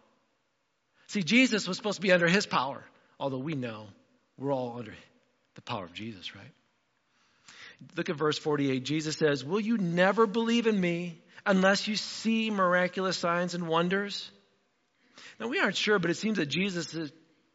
See, 1.08 1.22
Jesus 1.22 1.66
was 1.66 1.78
supposed 1.78 1.96
to 1.96 2.02
be 2.02 2.12
under 2.12 2.28
his 2.28 2.46
power, 2.46 2.84
although 3.18 3.38
we 3.38 3.54
know 3.54 3.86
we're 4.38 4.52
all 4.52 4.76
under 4.78 4.94
the 5.54 5.62
power 5.62 5.84
of 5.84 5.94
Jesus, 5.94 6.34
right? 6.36 6.52
Look 7.96 8.10
at 8.10 8.16
verse 8.16 8.38
48. 8.38 8.84
Jesus 8.84 9.16
says, 9.16 9.44
Will 9.44 9.60
you 9.60 9.78
never 9.78 10.26
believe 10.26 10.66
in 10.66 10.78
me 10.78 11.18
unless 11.46 11.88
you 11.88 11.96
see 11.96 12.50
miraculous 12.50 13.16
signs 13.16 13.54
and 13.54 13.66
wonders? 13.66 14.30
Now, 15.38 15.48
we 15.48 15.58
aren't 15.58 15.76
sure, 15.76 15.98
but 15.98 16.10
it 16.10 16.18
seems 16.18 16.36
that 16.36 16.46
Jesus 16.46 16.94
is, 16.94 17.10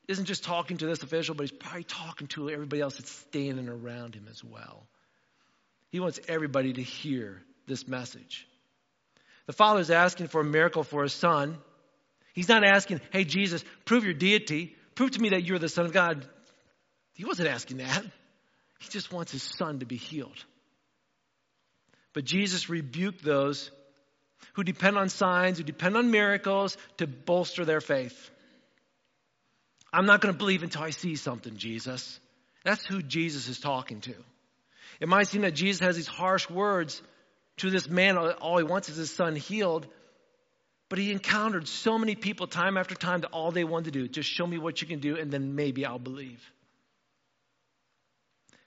isn't 0.07 0.25
just 0.25 0.43
talking 0.43 0.77
to 0.77 0.87
this 0.87 1.03
official, 1.03 1.35
but 1.35 1.43
he's 1.43 1.57
probably 1.57 1.83
talking 1.83 2.27
to 2.29 2.49
everybody 2.49 2.81
else 2.81 2.97
that's 2.97 3.11
standing 3.11 3.69
around 3.69 4.15
him 4.15 4.27
as 4.29 4.43
well. 4.43 4.87
He 5.95 6.01
wants 6.01 6.19
everybody 6.27 6.73
to 6.73 6.81
hear 6.81 7.41
this 7.67 7.87
message. 7.87 8.45
The 9.45 9.53
Father 9.53 9.79
is 9.79 9.89
asking 9.89 10.27
for 10.27 10.41
a 10.41 10.43
miracle 10.43 10.83
for 10.83 11.03
his 11.03 11.13
son. 11.13 11.57
He's 12.33 12.49
not 12.49 12.65
asking, 12.65 12.99
hey, 13.11 13.23
Jesus, 13.23 13.63
prove 13.85 14.03
your 14.03 14.13
deity. 14.13 14.75
Prove 14.95 15.11
to 15.11 15.21
me 15.21 15.29
that 15.29 15.45
you're 15.45 15.57
the 15.57 15.69
Son 15.69 15.85
of 15.85 15.93
God. 15.93 16.27
He 17.13 17.23
wasn't 17.23 17.47
asking 17.47 17.77
that. 17.77 18.03
He 18.79 18.89
just 18.89 19.13
wants 19.13 19.31
his 19.31 19.41
son 19.41 19.79
to 19.79 19.85
be 19.85 19.95
healed. 19.95 20.35
But 22.11 22.25
Jesus 22.25 22.69
rebuked 22.69 23.23
those 23.23 23.71
who 24.55 24.65
depend 24.65 24.97
on 24.97 25.07
signs, 25.07 25.59
who 25.59 25.63
depend 25.63 25.95
on 25.95 26.11
miracles 26.11 26.75
to 26.97 27.07
bolster 27.07 27.63
their 27.63 27.79
faith. 27.79 28.31
I'm 29.93 30.05
not 30.05 30.19
going 30.19 30.33
to 30.33 30.37
believe 30.37 30.61
until 30.61 30.83
I 30.83 30.89
see 30.89 31.15
something, 31.15 31.55
Jesus. 31.55 32.19
That's 32.65 32.85
who 32.85 33.01
Jesus 33.01 33.47
is 33.47 33.61
talking 33.61 34.01
to. 34.01 34.15
It 34.99 35.07
might 35.07 35.27
seem 35.27 35.41
that 35.41 35.55
Jesus 35.55 35.81
has 35.81 35.95
these 35.95 36.07
harsh 36.07 36.49
words 36.49 37.01
to 37.57 37.69
this 37.69 37.89
man. 37.89 38.17
All 38.17 38.57
he 38.57 38.63
wants 38.63 38.89
is 38.89 38.97
his 38.97 39.11
son 39.11 39.35
healed. 39.35 39.87
But 40.89 40.99
he 40.99 41.11
encountered 41.11 41.67
so 41.67 41.97
many 41.97 42.15
people 42.15 42.47
time 42.47 42.77
after 42.77 42.95
time 42.95 43.21
that 43.21 43.31
all 43.31 43.51
they 43.51 43.63
wanted 43.63 43.93
to 43.93 43.99
do, 43.99 44.07
just 44.07 44.29
show 44.29 44.45
me 44.45 44.57
what 44.57 44.81
you 44.81 44.87
can 44.87 44.99
do, 44.99 45.17
and 45.17 45.31
then 45.31 45.55
maybe 45.55 45.85
I'll 45.85 45.99
believe. 45.99 46.43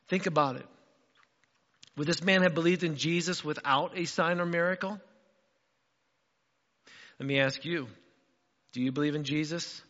Think 0.08 0.26
about 0.26 0.56
it. 0.56 0.66
Would 1.96 2.08
this 2.08 2.22
man 2.22 2.42
have 2.42 2.54
believed 2.54 2.82
in 2.82 2.96
Jesus 2.96 3.44
without 3.44 3.96
a 3.96 4.04
sign 4.04 4.40
or 4.40 4.46
miracle? 4.46 5.00
Let 7.18 7.26
me 7.26 7.40
ask 7.40 7.64
you 7.64 7.88
do 8.72 8.82
you 8.82 8.92
believe 8.92 9.14
in 9.14 9.24
Jesus 9.24 9.82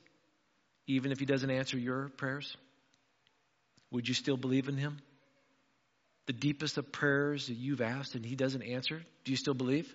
even 0.86 1.12
if 1.12 1.18
he 1.18 1.26
doesn't 1.26 1.50
answer 1.50 1.78
your 1.78 2.08
prayers? 2.16 2.56
Would 3.90 4.08
you 4.08 4.14
still 4.14 4.36
believe 4.36 4.68
in 4.68 4.76
him? 4.76 4.98
The 6.28 6.34
deepest 6.34 6.76
of 6.76 6.92
prayers 6.92 7.46
that 7.46 7.54
you've 7.54 7.80
asked 7.80 8.14
and 8.14 8.22
he 8.24 8.36
doesn't 8.36 8.62
answer, 8.62 9.02
do 9.24 9.30
you 9.32 9.36
still 9.36 9.54
believe? 9.54 9.90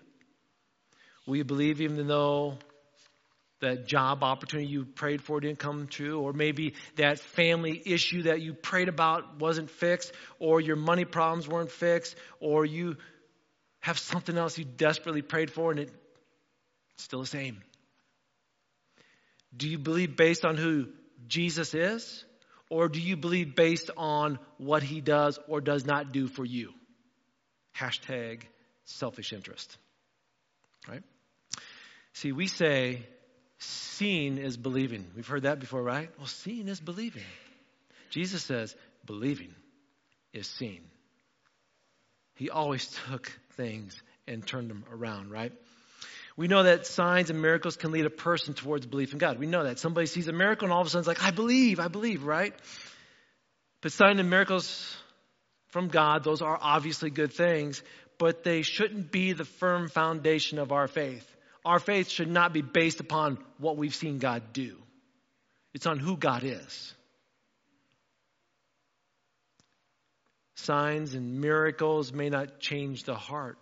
Will 1.27 1.35
you 1.35 1.43
believe 1.43 1.79
even 1.79 2.07
though 2.07 2.57
that 3.59 3.85
job 3.85 4.23
opportunity 4.23 4.67
you 4.67 4.83
prayed 4.83 5.21
for 5.21 5.39
didn't 5.39 5.59
come 5.59 5.85
true, 5.85 6.19
or 6.19 6.33
maybe 6.33 6.73
that 6.95 7.19
family 7.19 7.79
issue 7.85 8.23
that 8.23 8.41
you 8.41 8.55
prayed 8.55 8.89
about 8.89 9.39
wasn't 9.39 9.69
fixed, 9.69 10.11
or 10.39 10.59
your 10.59 10.75
money 10.75 11.05
problems 11.05 11.47
weren't 11.47 11.71
fixed, 11.71 12.15
or 12.39 12.65
you 12.65 12.97
have 13.81 13.99
something 13.99 14.35
else 14.35 14.57
you 14.57 14.65
desperately 14.65 15.21
prayed 15.21 15.51
for 15.51 15.69
and 15.69 15.81
it's 15.81 15.93
still 16.97 17.21
the 17.21 17.27
same. 17.27 17.61
Do 19.55 19.69
you 19.69 19.77
believe 19.77 20.17
based 20.17 20.45
on 20.45 20.57
who 20.57 20.87
Jesus 21.27 21.75
is, 21.75 22.25
or 22.69 22.89
do 22.89 22.99
you 22.99 23.17
believe 23.17 23.55
based 23.55 23.89
on 23.97 24.39
what 24.57 24.83
he 24.83 25.01
does 25.01 25.39
or 25.47 25.61
does 25.61 25.85
not 25.85 26.11
do 26.11 26.27
for 26.27 26.45
you? 26.45 26.71
Hashtag 27.77 28.41
selfish 28.85 29.33
interest. 29.33 29.77
Right? 30.87 31.03
See, 32.13 32.31
we 32.31 32.47
say 32.47 33.03
Seeing 33.63 34.37
is 34.37 34.57
believing. 34.57 35.05
We've 35.15 35.27
heard 35.27 35.43
that 35.43 35.59
before, 35.59 35.81
right? 35.81 36.09
Well, 36.17 36.27
seeing 36.27 36.67
is 36.67 36.81
believing. 36.81 37.23
Jesus 38.09 38.43
says, 38.43 38.75
believing 39.05 39.55
is 40.33 40.47
seeing. 40.47 40.81
He 42.35 42.49
always 42.49 42.87
took 43.07 43.31
things 43.53 44.01
and 44.27 44.45
turned 44.45 44.69
them 44.69 44.83
around, 44.91 45.31
right? 45.31 45.53
We 46.35 46.47
know 46.47 46.63
that 46.63 46.87
signs 46.87 47.29
and 47.29 47.41
miracles 47.41 47.77
can 47.77 47.91
lead 47.91 48.05
a 48.05 48.09
person 48.09 48.53
towards 48.53 48.85
belief 48.85 49.13
in 49.13 49.19
God. 49.19 49.39
We 49.39 49.45
know 49.45 49.63
that. 49.63 49.79
Somebody 49.79 50.07
sees 50.07 50.27
a 50.27 50.33
miracle 50.33 50.65
and 50.65 50.73
all 50.73 50.81
of 50.81 50.87
a 50.87 50.89
sudden 50.89 51.01
it's 51.01 51.07
like, 51.07 51.23
I 51.23 51.31
believe, 51.31 51.79
I 51.79 51.87
believe, 51.87 52.23
right? 52.23 52.53
But 53.81 53.91
signs 53.91 54.19
and 54.19 54.29
miracles 54.29 54.97
from 55.67 55.89
God, 55.89 56.23
those 56.23 56.41
are 56.41 56.57
obviously 56.59 57.09
good 57.09 57.33
things, 57.33 57.83
but 58.17 58.43
they 58.43 58.61
shouldn't 58.61 59.11
be 59.11 59.33
the 59.33 59.45
firm 59.45 59.89
foundation 59.89 60.57
of 60.57 60.71
our 60.71 60.87
faith 60.87 61.27
our 61.65 61.79
faith 61.79 62.09
should 62.09 62.29
not 62.29 62.53
be 62.53 62.61
based 62.61 62.99
upon 62.99 63.37
what 63.57 63.77
we've 63.77 63.95
seen 63.95 64.19
God 64.19 64.53
do, 64.53 64.77
it's 65.73 65.85
on 65.85 65.99
who 65.99 66.17
God 66.17 66.43
is. 66.43 66.93
Signs 70.55 71.13
and 71.13 71.41
miracles 71.41 72.13
may 72.13 72.29
not 72.29 72.59
change 72.59 73.03
the 73.03 73.15
heart. 73.15 73.57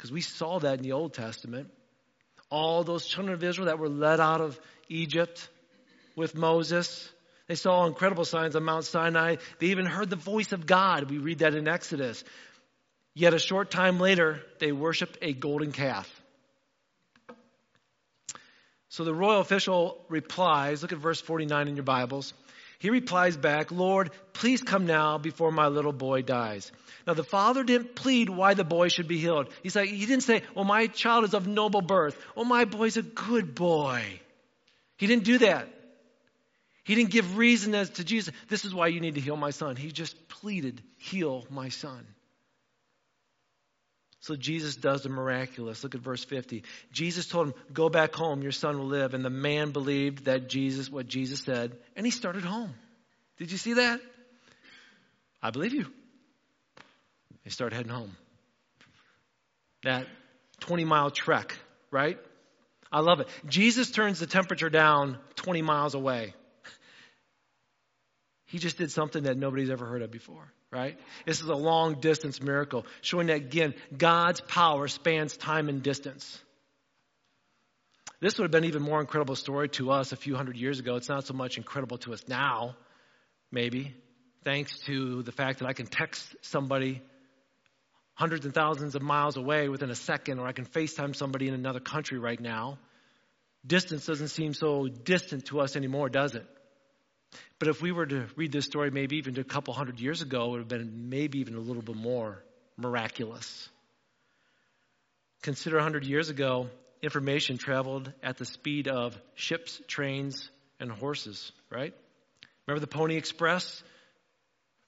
Because 0.00 0.12
we 0.12 0.22
saw 0.22 0.58
that 0.60 0.78
in 0.78 0.82
the 0.82 0.92
Old 0.92 1.12
Testament. 1.12 1.68
All 2.48 2.84
those 2.84 3.06
children 3.06 3.34
of 3.34 3.44
Israel 3.44 3.66
that 3.66 3.78
were 3.78 3.90
led 3.90 4.18
out 4.18 4.40
of 4.40 4.58
Egypt 4.88 5.46
with 6.16 6.34
Moses, 6.34 7.06
they 7.48 7.54
saw 7.54 7.84
incredible 7.84 8.24
signs 8.24 8.56
on 8.56 8.64
Mount 8.64 8.86
Sinai. 8.86 9.36
They 9.58 9.66
even 9.66 9.84
heard 9.84 10.08
the 10.08 10.16
voice 10.16 10.52
of 10.52 10.64
God. 10.64 11.10
We 11.10 11.18
read 11.18 11.40
that 11.40 11.54
in 11.54 11.68
Exodus. 11.68 12.24
Yet 13.14 13.34
a 13.34 13.38
short 13.38 13.70
time 13.70 14.00
later, 14.00 14.40
they 14.58 14.72
worshiped 14.72 15.18
a 15.20 15.34
golden 15.34 15.70
calf. 15.70 16.08
So 18.88 19.04
the 19.04 19.12
royal 19.14 19.42
official 19.42 20.02
replies, 20.08 20.80
look 20.80 20.92
at 20.92 20.98
verse 20.98 21.20
49 21.20 21.68
in 21.68 21.76
your 21.76 21.84
Bibles. 21.84 22.32
He 22.80 22.88
replies 22.88 23.36
back, 23.36 23.70
Lord, 23.70 24.10
please 24.32 24.62
come 24.62 24.86
now 24.86 25.18
before 25.18 25.52
my 25.52 25.68
little 25.68 25.92
boy 25.92 26.22
dies. 26.22 26.72
Now 27.06 27.12
the 27.12 27.22
father 27.22 27.62
didn't 27.62 27.94
plead 27.94 28.30
why 28.30 28.54
the 28.54 28.64
boy 28.64 28.88
should 28.88 29.06
be 29.06 29.18
healed. 29.18 29.50
He's 29.62 29.76
like, 29.76 29.90
he 29.90 30.06
didn't 30.06 30.22
say, 30.22 30.42
well, 30.54 30.64
my 30.64 30.86
child 30.86 31.24
is 31.24 31.34
of 31.34 31.46
noble 31.46 31.82
birth. 31.82 32.16
Oh, 32.38 32.44
my 32.44 32.64
boy's 32.64 32.96
a 32.96 33.02
good 33.02 33.54
boy. 33.54 34.02
He 34.96 35.06
didn't 35.06 35.24
do 35.24 35.38
that. 35.38 35.68
He 36.84 36.94
didn't 36.94 37.10
give 37.10 37.36
reason 37.36 37.74
as 37.74 37.90
to 37.90 38.04
Jesus, 38.04 38.34
this 38.48 38.64
is 38.64 38.74
why 38.74 38.86
you 38.86 39.00
need 39.00 39.16
to 39.16 39.20
heal 39.20 39.36
my 39.36 39.50
son. 39.50 39.76
He 39.76 39.92
just 39.92 40.28
pleaded, 40.28 40.82
heal 40.96 41.46
my 41.50 41.68
son. 41.68 42.06
So 44.20 44.36
Jesus 44.36 44.76
does 44.76 45.02
the 45.02 45.08
miraculous. 45.08 45.82
Look 45.82 45.94
at 45.94 46.02
verse 46.02 46.22
50. 46.24 46.62
Jesus 46.92 47.26
told 47.26 47.48
him, 47.48 47.54
Go 47.72 47.88
back 47.88 48.14
home, 48.14 48.42
your 48.42 48.52
son 48.52 48.78
will 48.78 48.86
live. 48.86 49.14
And 49.14 49.24
the 49.24 49.30
man 49.30 49.70
believed 49.70 50.26
that 50.26 50.48
Jesus, 50.48 50.90
what 50.90 51.06
Jesus 51.06 51.40
said, 51.40 51.76
and 51.96 52.04
he 52.04 52.10
started 52.10 52.44
home. 52.44 52.74
Did 53.38 53.50
you 53.50 53.56
see 53.56 53.74
that? 53.74 54.00
I 55.42 55.50
believe 55.50 55.72
you. 55.72 55.86
He 57.44 57.50
started 57.50 57.74
heading 57.74 57.92
home. 57.92 58.14
That 59.84 60.06
20 60.60 60.84
mile 60.84 61.10
trek, 61.10 61.56
right? 61.90 62.18
I 62.92 63.00
love 63.00 63.20
it. 63.20 63.28
Jesus 63.48 63.90
turns 63.90 64.18
the 64.18 64.26
temperature 64.26 64.68
down 64.68 65.16
20 65.36 65.62
miles 65.62 65.94
away. 65.94 66.34
He 68.44 68.58
just 68.58 68.76
did 68.76 68.90
something 68.90 69.22
that 69.22 69.38
nobody's 69.38 69.70
ever 69.70 69.86
heard 69.86 70.02
of 70.02 70.10
before 70.10 70.52
right? 70.72 70.98
This 71.26 71.40
is 71.40 71.48
a 71.48 71.54
long 71.54 72.00
distance 72.00 72.40
miracle, 72.40 72.86
showing 73.00 73.26
that 73.26 73.36
again, 73.36 73.74
God's 73.96 74.40
power 74.40 74.88
spans 74.88 75.36
time 75.36 75.68
and 75.68 75.82
distance. 75.82 76.38
This 78.20 78.38
would 78.38 78.44
have 78.44 78.50
been 78.50 78.64
an 78.64 78.68
even 78.68 78.82
more 78.82 79.00
incredible 79.00 79.34
story 79.34 79.68
to 79.70 79.90
us 79.90 80.12
a 80.12 80.16
few 80.16 80.36
hundred 80.36 80.56
years 80.56 80.78
ago. 80.78 80.96
It's 80.96 81.08
not 81.08 81.26
so 81.26 81.34
much 81.34 81.56
incredible 81.56 81.98
to 81.98 82.12
us 82.12 82.22
now, 82.28 82.76
maybe, 83.50 83.94
thanks 84.44 84.78
to 84.80 85.22
the 85.22 85.32
fact 85.32 85.60
that 85.60 85.68
I 85.68 85.72
can 85.72 85.86
text 85.86 86.36
somebody 86.42 87.02
hundreds 88.14 88.44
and 88.44 88.54
thousands 88.54 88.94
of 88.94 89.00
miles 89.00 89.38
away 89.38 89.70
within 89.70 89.90
a 89.90 89.94
second, 89.94 90.38
or 90.38 90.46
I 90.46 90.52
can 90.52 90.66
FaceTime 90.66 91.16
somebody 91.16 91.48
in 91.48 91.54
another 91.54 91.80
country 91.80 92.18
right 92.18 92.38
now. 92.38 92.78
Distance 93.66 94.04
doesn't 94.04 94.28
seem 94.28 94.52
so 94.52 94.88
distant 94.88 95.46
to 95.46 95.60
us 95.60 95.74
anymore, 95.74 96.10
does 96.10 96.34
it? 96.34 96.46
But 97.58 97.68
if 97.68 97.82
we 97.82 97.92
were 97.92 98.06
to 98.06 98.26
read 98.36 98.52
this 98.52 98.64
story 98.64 98.90
maybe 98.90 99.18
even 99.18 99.38
a 99.38 99.44
couple 99.44 99.74
hundred 99.74 100.00
years 100.00 100.22
ago, 100.22 100.46
it 100.46 100.50
would 100.50 100.58
have 100.60 100.68
been 100.68 101.10
maybe 101.10 101.40
even 101.40 101.54
a 101.54 101.60
little 101.60 101.82
bit 101.82 101.96
more 101.96 102.42
miraculous. 102.76 103.68
Consider 105.42 105.76
100 105.76 106.04
years 106.04 106.30
ago, 106.30 106.68
information 107.02 107.58
traveled 107.58 108.12
at 108.22 108.38
the 108.38 108.44
speed 108.44 108.88
of 108.88 109.18
ships, 109.34 109.80
trains, 109.86 110.50
and 110.78 110.90
horses, 110.90 111.52
right? 111.70 111.94
Remember 112.66 112.80
the 112.80 112.86
Pony 112.86 113.16
Express? 113.16 113.82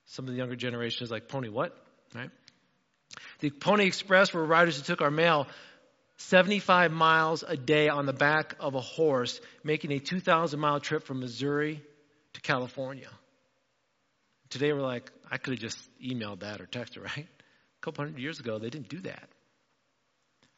Some 0.07 0.27
of 0.27 0.31
the 0.31 0.39
younger 0.39 0.57
generation 0.57 1.05
is 1.05 1.11
like, 1.11 1.29
Pony 1.29 1.49
what? 1.49 1.77
Right? 2.15 2.31
The 3.41 3.51
Pony 3.51 3.87
Express 3.87 4.33
were 4.33 4.45
riders 4.45 4.77
who 4.77 4.83
took 4.83 5.03
our 5.03 5.11
mail 5.11 5.47
75 6.17 6.93
miles 6.93 7.45
a 7.47 7.57
day 7.57 7.89
on 7.89 8.07
the 8.07 8.13
back 8.13 8.57
of 8.61 8.75
a 8.75 8.81
horse, 8.81 9.41
making 9.65 9.93
a 9.93 9.99
2,000 9.99 10.59
mile 10.61 10.81
trip 10.81 11.05
from 11.05 11.21
Missouri 11.21 11.83
to 12.35 12.41
California. 12.41 13.09
Today 14.51 14.73
we're 14.73 14.81
like, 14.81 15.11
I 15.31 15.39
could 15.39 15.55
have 15.55 15.61
just 15.61 15.79
emailed 16.01 16.41
that 16.41 16.61
or 16.61 16.67
texted, 16.67 17.03
right? 17.17 17.27
A 17.27 17.81
couple 17.85 18.05
hundred 18.05 18.21
years 18.21 18.41
ago, 18.41 18.59
they 18.59 18.71
didn't 18.71 18.89
do 18.89 19.01
that. 19.01 19.29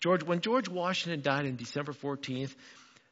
George, 0.00 0.22
when 0.22 0.40
George 0.40 0.68
Washington 0.68 1.22
died 1.22 1.46
on 1.46 1.56
December 1.56 1.92
14th, 1.92 2.54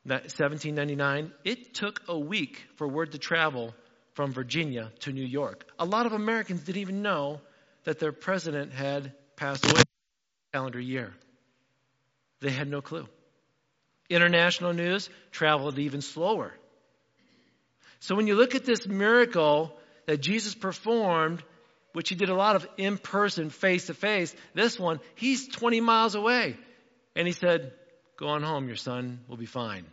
1799, 0.05 1.33
it 1.45 1.75
took 1.75 2.03
a 2.09 2.19
week 2.19 2.63
for 2.77 2.89
word 2.89 3.13
to 3.13 3.19
travel 3.19 3.75
from 4.15 4.33
Virginia 4.33 4.91
to 5.01 5.13
New 5.13 5.25
York. 5.25 5.65
A 5.79 5.85
lot 5.85 6.07
of 6.07 6.13
Americans 6.13 6.65
didn't 6.65 6.83
even 6.83 7.03
know 7.03 7.41
that 7.85 7.99
their 7.99 8.13
president 8.13 8.73
had 8.73 9.15
passed 9.37 9.65
away 9.65 9.83
calendar 10.53 10.81
year. 10.81 11.15
They 12.41 12.51
had 12.51 12.69
no 12.69 12.83
clue. 12.83 13.09
International 14.11 14.73
news 14.73 15.09
traveled 15.31 15.79
even 15.79 16.03
slower. 16.03 16.53
So 18.03 18.17
when 18.17 18.27
you 18.27 18.35
look 18.35 18.57
at 18.57 18.65
this 18.65 18.85
miracle 18.89 19.73
that 20.07 20.21
Jesus 20.21 20.57
performed, 20.57 21.41
which 21.93 22.09
he 22.09 22.17
did 22.17 22.31
a 22.31 22.35
lot 22.35 22.57
of 22.57 22.67
in 22.77 22.99
person, 22.99 23.49
face 23.49 23.87
to 23.87 23.95
face, 23.95 24.35
this 24.55 24.77
one, 24.77 24.99
he's 25.15 25.47
20 25.47 25.81
miles 25.81 26.17
away. 26.17 26.57
And 27.15 27.29
he 27.29 27.33
said, 27.33 27.73
Go 28.17 28.27
on 28.27 28.43
home, 28.43 28.67
your 28.67 28.75
son 28.75 29.21
will 29.29 29.37
be 29.37 29.47
fine. 29.47 29.85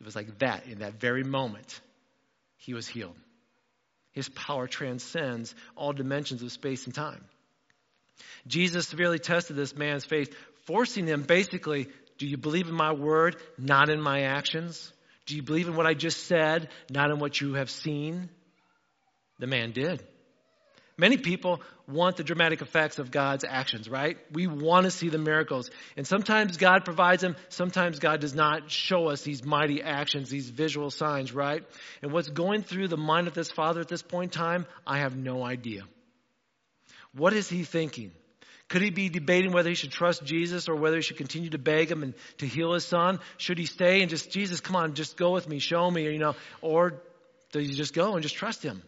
It 0.00 0.06
was 0.06 0.16
like 0.16 0.38
that 0.38 0.66
in 0.66 0.78
that 0.78 0.94
very 0.94 1.24
moment. 1.24 1.78
He 2.56 2.72
was 2.72 2.88
healed. 2.88 3.16
His 4.12 4.30
power 4.30 4.66
transcends 4.66 5.54
all 5.76 5.92
dimensions 5.92 6.42
of 6.42 6.52
space 6.52 6.86
and 6.86 6.94
time. 6.94 7.22
Jesus 8.46 8.88
severely 8.88 9.18
tested 9.18 9.56
this 9.56 9.76
man's 9.76 10.06
faith, 10.06 10.34
forcing 10.64 11.06
him 11.06 11.20
basically, 11.20 11.88
do 12.16 12.26
you 12.26 12.38
believe 12.38 12.68
in 12.68 12.74
my 12.74 12.94
word, 12.94 13.36
not 13.58 13.90
in 13.90 14.00
my 14.00 14.22
actions? 14.22 14.90
Do 15.26 15.34
you 15.34 15.42
believe 15.42 15.68
in 15.68 15.76
what 15.76 15.86
I 15.86 15.94
just 15.94 16.26
said, 16.26 16.68
not 16.90 17.10
in 17.10 17.18
what 17.18 17.40
you 17.40 17.54
have 17.54 17.70
seen? 17.70 18.30
The 19.38 19.46
man 19.46 19.72
did. 19.72 20.02
Many 20.98 21.18
people 21.18 21.60
want 21.86 22.16
the 22.16 22.24
dramatic 22.24 22.62
effects 22.62 22.98
of 22.98 23.10
God's 23.10 23.44
actions, 23.46 23.88
right? 23.88 24.16
We 24.32 24.46
want 24.46 24.84
to 24.84 24.90
see 24.90 25.10
the 25.10 25.18
miracles. 25.18 25.70
And 25.96 26.06
sometimes 26.06 26.56
God 26.56 26.86
provides 26.86 27.20
them, 27.20 27.36
sometimes 27.50 27.98
God 27.98 28.20
does 28.20 28.34
not 28.34 28.70
show 28.70 29.08
us 29.08 29.20
these 29.20 29.44
mighty 29.44 29.82
actions, 29.82 30.30
these 30.30 30.48
visual 30.48 30.90
signs, 30.90 31.34
right? 31.34 31.62
And 32.00 32.12
what's 32.12 32.28
going 32.28 32.62
through 32.62 32.88
the 32.88 32.96
mind 32.96 33.26
of 33.26 33.34
this 33.34 33.50
father 33.50 33.80
at 33.80 33.88
this 33.88 34.02
point 34.02 34.34
in 34.34 34.40
time, 34.40 34.66
I 34.86 34.98
have 34.98 35.16
no 35.16 35.44
idea. 35.44 35.82
What 37.12 37.34
is 37.34 37.48
he 37.48 37.64
thinking? 37.64 38.12
Could 38.68 38.82
he 38.82 38.90
be 38.90 39.08
debating 39.08 39.52
whether 39.52 39.68
he 39.68 39.76
should 39.76 39.92
trust 39.92 40.24
Jesus 40.24 40.68
or 40.68 40.74
whether 40.74 40.96
he 40.96 41.02
should 41.02 41.18
continue 41.18 41.50
to 41.50 41.58
beg 41.58 41.90
him 41.90 42.02
and 42.02 42.14
to 42.38 42.46
heal 42.46 42.72
his 42.72 42.84
son? 42.84 43.20
Should 43.36 43.58
he 43.58 43.66
stay 43.66 44.00
and 44.00 44.10
just, 44.10 44.30
Jesus, 44.30 44.60
come 44.60 44.74
on, 44.74 44.94
just 44.94 45.16
go 45.16 45.30
with 45.30 45.48
me, 45.48 45.60
show 45.60 45.88
me, 45.88 46.04
you 46.04 46.18
know, 46.18 46.34
or 46.60 47.00
does 47.52 47.68
he 47.68 47.74
just 47.74 47.94
go 47.94 48.14
and 48.14 48.22
just 48.22 48.34
trust 48.34 48.62
him? 48.64 48.82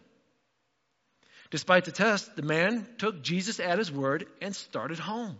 Despite 1.49 1.85
the 1.85 1.91
test, 1.91 2.35
the 2.35 2.43
man 2.43 2.85
took 2.97 3.23
Jesus 3.23 3.59
at 3.59 3.77
his 3.77 3.91
word 3.91 4.27
and 4.41 4.55
started 4.55 4.99
home. 4.99 5.37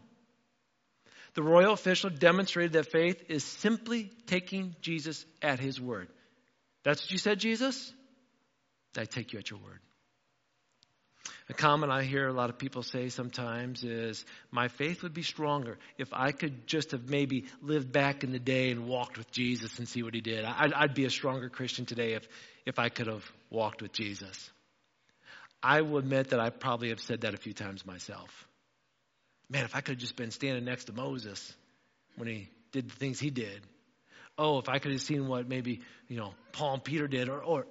The 1.36 1.44
royal 1.44 1.74
official 1.74 2.10
demonstrated 2.10 2.74
that 2.74 2.92
faith 2.92 3.24
is 3.30 3.44
simply 3.44 4.10
taking 4.26 4.76
Jesus 4.82 5.26
at 5.42 5.60
his 5.60 5.80
word. 5.80 6.08
That's 6.84 7.04
what 7.04 7.12
you 7.12 7.18
said, 7.18 7.40
Jesus? 7.40 7.94
I 8.98 9.06
take 9.06 9.34
you 9.34 9.40
at 9.40 9.50
your 9.52 9.60
word. 9.60 9.80
A 11.50 11.54
comment 11.54 11.92
I 11.92 12.04
hear 12.04 12.28
a 12.28 12.34
lot 12.34 12.52
of 12.52 12.60
people 12.60 12.84
say 12.84 13.10
sometimes 13.10 13.84
is, 13.84 14.24
My 14.52 14.68
faith 14.68 15.02
would 15.02 15.16
be 15.16 15.24
stronger 15.24 15.80
if 15.98 16.10
I 16.14 16.32
could 16.32 16.68
just 16.68 16.92
have 16.92 17.10
maybe 17.10 17.46
lived 17.64 17.92
back 17.92 18.24
in 18.24 18.32
the 18.32 18.40
day 18.40 18.70
and 18.70 18.88
walked 18.88 19.18
with 19.18 19.32
Jesus 19.32 19.80
and 19.80 19.88
see 19.88 20.04
what 20.04 20.14
he 20.14 20.22
did. 20.22 20.46
I'd, 20.46 20.74
I'd 20.74 20.94
be 20.94 21.06
a 21.06 21.10
stronger 21.10 21.50
Christian 21.50 21.88
today 21.88 22.14
if, 22.14 22.28
if 22.68 22.78
I 22.78 22.90
could 22.90 23.08
have 23.08 23.30
walked 23.50 23.82
with 23.82 23.92
Jesus. 23.92 24.52
I 25.64 25.82
will 25.82 25.98
admit 25.98 26.30
that 26.30 26.40
I 26.40 26.52
probably 26.52 26.90
have 26.90 27.02
said 27.02 27.22
that 27.22 27.34
a 27.34 27.38
few 27.38 27.54
times 27.54 27.84
myself. 27.84 28.48
Man, 29.50 29.66
if 29.66 29.76
I 29.76 29.82
could 29.82 29.94
have 29.94 30.02
just 30.02 30.16
been 30.16 30.32
standing 30.32 30.66
next 30.66 30.86
to 30.86 30.94
Moses 30.94 31.54
when 32.16 32.28
he 32.28 32.50
did 32.72 32.90
the 32.90 32.96
things 32.96 33.20
he 33.20 33.32
did. 33.32 33.62
Oh, 34.38 34.60
if 34.60 34.70
I 34.70 34.78
could 34.78 34.92
have 34.92 35.02
seen 35.02 35.28
what 35.28 35.50
maybe, 35.50 35.82
you 36.08 36.18
know, 36.18 36.34
Paul 36.54 36.76
and 36.76 36.84
Peter 36.84 37.08
did, 37.08 37.28
or, 37.28 37.42
or 37.42 37.66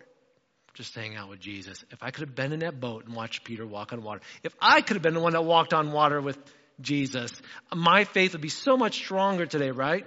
just 0.78 0.94
hang 0.94 1.16
out 1.16 1.28
with 1.28 1.40
Jesus. 1.40 1.84
If 1.90 2.04
I 2.04 2.12
could 2.12 2.28
have 2.28 2.36
been 2.36 2.52
in 2.52 2.60
that 2.60 2.78
boat 2.78 3.04
and 3.04 3.14
watched 3.14 3.42
Peter 3.42 3.66
walk 3.66 3.92
on 3.92 4.00
water. 4.00 4.20
If 4.44 4.54
I 4.60 4.80
could 4.80 4.94
have 4.94 5.02
been 5.02 5.14
the 5.14 5.20
one 5.20 5.32
that 5.32 5.44
walked 5.44 5.74
on 5.74 5.90
water 5.90 6.20
with 6.20 6.38
Jesus, 6.80 7.32
my 7.74 8.04
faith 8.04 8.32
would 8.32 8.40
be 8.40 8.48
so 8.48 8.76
much 8.76 8.94
stronger 8.94 9.44
today, 9.44 9.72
right? 9.72 10.06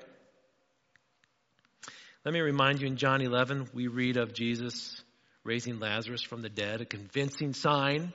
Let 2.24 2.34
me 2.34 2.39
remind 2.39 2.80
you 2.80 2.88
in 2.88 2.95
John 2.95 3.22
11, 3.22 3.67
we 3.74 3.88
read 3.88 4.15
of 4.15 4.34
Jesus 4.34 5.04
raising 5.43 5.80
Lazarus 5.80 6.24
from 6.24 6.41
the 6.41 6.50
dead, 6.50 6.80
a 6.80 6.86
convincing 6.86 7.54
sign. 7.54 8.13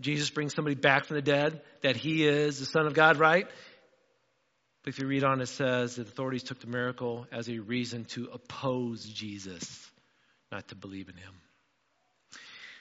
Jesus 0.00 0.30
brings 0.30 0.54
somebody 0.54 0.76
back 0.76 1.04
from 1.04 1.16
the 1.16 1.22
dead, 1.22 1.60
that 1.82 1.96
he 1.96 2.26
is 2.26 2.60
the 2.60 2.66
Son 2.66 2.86
of 2.86 2.94
God, 2.94 3.18
right? 3.18 3.46
But 4.84 4.94
if 4.94 4.98
you 5.00 5.06
read 5.06 5.24
on, 5.24 5.42
it 5.42 5.48
says 5.48 5.96
that 5.96 6.08
authorities 6.08 6.44
took 6.44 6.60
the 6.60 6.66
miracle 6.66 7.26
as 7.30 7.50
a 7.50 7.58
reason 7.58 8.06
to 8.06 8.30
oppose 8.32 9.04
Jesus, 9.04 9.86
not 10.50 10.68
to 10.68 10.76
believe 10.76 11.10
in 11.10 11.16
him. 11.16 11.34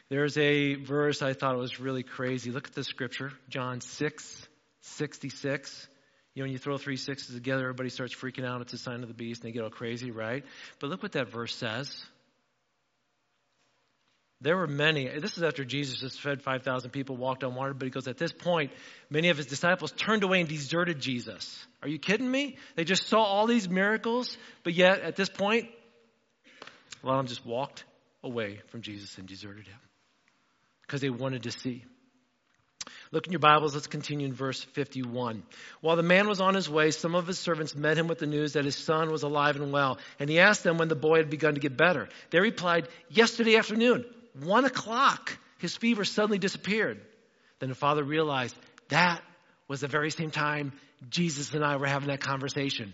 There's 0.10 0.38
a 0.38 0.76
verse 0.76 1.22
I 1.22 1.34
thought 1.34 1.58
was 1.58 1.80
really 1.80 2.04
crazy. 2.04 2.52
Look 2.52 2.68
at 2.68 2.74
the 2.74 2.84
scripture, 2.84 3.32
John 3.50 3.82
6, 3.82 4.48
66. 4.82 5.88
You 6.34 6.42
know, 6.42 6.46
when 6.46 6.52
you 6.52 6.58
throw 6.58 6.78
three 6.78 6.98
sixes 6.98 7.34
together, 7.34 7.64
everybody 7.64 7.90
starts 7.90 8.14
freaking 8.14 8.46
out. 8.46 8.62
It's 8.62 8.74
a 8.74 8.78
sign 8.78 9.02
of 9.04 9.08
the 9.08 9.14
beast, 9.14 9.42
and 9.42 9.50
they 9.50 9.54
get 9.54 9.64
all 9.64 9.70
crazy, 9.70 10.12
right? 10.12 10.44
But 10.80 10.90
look 10.90 11.04
what 11.04 11.14
that 11.14 11.30
verse 11.30 11.56
says. 11.56 12.06
There 14.42 14.58
were 14.58 14.68
many. 14.68 15.08
This 15.20 15.38
is 15.38 15.44
after 15.44 15.64
Jesus 15.64 16.02
has 16.02 16.18
fed 16.18 16.42
5,000 16.42 16.90
people, 16.90 17.16
walked 17.16 17.46
on 17.46 17.56
water, 17.56 17.74
but 17.74 17.86
he 17.86 17.92
goes, 17.92 18.10
At 18.10 18.18
this 18.18 18.34
point, 18.34 18.72
many 19.10 19.30
of 19.30 19.38
his 19.38 19.46
disciples 19.46 19.94
turned 19.94 20.24
away 20.24 20.42
and 20.42 20.50
deserted 20.50 21.00
Jesus. 21.00 21.66
Are 21.82 21.88
you 21.88 21.98
kidding 21.98 22.30
me? 22.30 22.58
They 22.76 22.84
just 22.84 23.08
saw 23.08 23.22
all 23.22 23.48
these 23.48 23.70
miracles, 23.70 24.38
but 24.64 24.74
yet 24.74 25.00
at 25.00 25.16
this 25.16 25.30
point, 25.30 25.70
a 27.04 27.08
lot 27.08 27.14
of 27.14 27.20
them 27.20 27.28
just 27.28 27.46
walked 27.46 27.86
away 28.22 28.60
from 28.68 28.82
Jesus 28.82 29.18
and 29.18 29.28
deserted 29.28 29.68
him 29.68 29.80
because 30.94 31.02
they 31.02 31.10
wanted 31.10 31.42
to 31.42 31.52
see. 31.52 31.84
Look 33.12 33.26
in 33.26 33.34
your 33.34 33.40
Bibles, 33.40 33.74
let's 33.74 33.88
continue 33.88 34.28
in 34.28 34.34
verse 34.34 34.62
51. 34.62 35.42
While 35.82 35.96
the 35.96 36.04
man 36.04 36.28
was 36.28 36.40
on 36.40 36.54
his 36.54 36.70
way, 36.70 36.92
some 36.92 37.16
of 37.16 37.26
his 37.26 37.40
servants 37.40 37.76
met 37.76 37.98
him 37.98 38.08
with 38.08 38.20
the 38.20 38.28
news 38.28 38.54
that 38.54 38.64
his 38.64 38.76
son 38.76 39.10
was 39.10 39.24
alive 39.24 39.56
and 39.56 39.74
well, 39.74 39.98
and 40.20 40.30
he 40.30 40.38
asked 40.38 40.64
them 40.64 40.78
when 40.78 40.90
the 40.90 40.96
boy 40.96 41.18
had 41.18 41.32
begun 41.32 41.56
to 41.56 41.60
get 41.60 41.76
better. 41.76 42.10
They 42.30 42.40
replied, 42.40 42.90
Yesterday 43.10 43.58
afternoon 43.58 44.06
one 44.40 44.66
o'clock, 44.66 45.36
his 45.58 45.76
fever 45.76 46.06
suddenly 46.06 46.38
disappeared. 46.38 47.02
Then 47.58 47.70
the 47.70 47.76
father 47.76 48.04
realized 48.04 48.56
that 48.90 49.20
was 49.68 49.82
the 49.82 49.88
very 49.88 50.12
same 50.12 50.30
time 50.30 50.74
Jesus 51.10 51.56
and 51.56 51.66
I 51.66 51.78
were 51.78 51.88
having 51.88 52.10
that 52.10 52.22
conversation. 52.22 52.94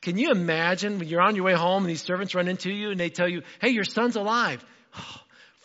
Can 0.00 0.18
you 0.18 0.32
imagine 0.32 0.98
when 0.98 1.06
you're 1.06 1.20
on 1.20 1.36
your 1.36 1.44
way 1.44 1.54
home 1.54 1.84
and 1.84 1.90
these 1.90 2.02
servants 2.02 2.34
run 2.34 2.48
into 2.48 2.72
you 2.72 2.90
and 2.90 2.98
they 2.98 3.10
tell 3.10 3.28
you, 3.28 3.42
hey, 3.60 3.68
your 3.68 3.84
son's 3.84 4.16
alive? 4.16 4.64
Oh, 4.98 5.20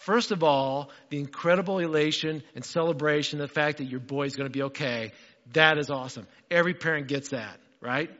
First 0.05 0.29
of 0.29 0.43
all, 0.43 0.91
the 1.09 1.17
incredible 1.17 1.79
elation 1.79 2.43
and 2.53 2.63
celebration, 2.63 3.39
the 3.39 3.47
fact 3.47 3.79
that 3.79 3.85
your 3.85 3.99
boy's 3.99 4.35
going 4.35 4.45
to 4.45 4.53
be 4.53 4.61
okay, 4.65 5.13
that 5.53 5.79
is 5.79 5.89
awesome. 5.89 6.27
Every 6.51 6.75
parent 6.75 7.07
gets 7.07 7.29
that, 7.29 7.59
right? 7.81 8.11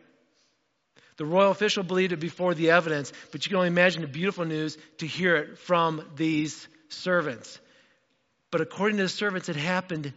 The 1.17 1.28
royal 1.28 1.52
official 1.52 1.84
believed 1.84 2.12
it 2.12 2.19
before 2.19 2.56
the 2.56 2.71
evidence, 2.71 3.13
but 3.32 3.45
you 3.45 3.52
can 3.52 3.58
only 3.58 3.67
imagine 3.67 4.02
the 4.02 4.08
beautiful 4.08 4.45
news 4.45 4.80
to 4.98 5.06
hear 5.06 5.36
it 5.36 5.60
from 5.60 6.04
these 6.15 6.67
servants. 6.89 7.60
But 8.50 8.62
according 8.62 8.98
to 8.98 9.04
the 9.04 9.10
servants, 9.10 9.48
it 9.50 9.56
happened 9.56 10.12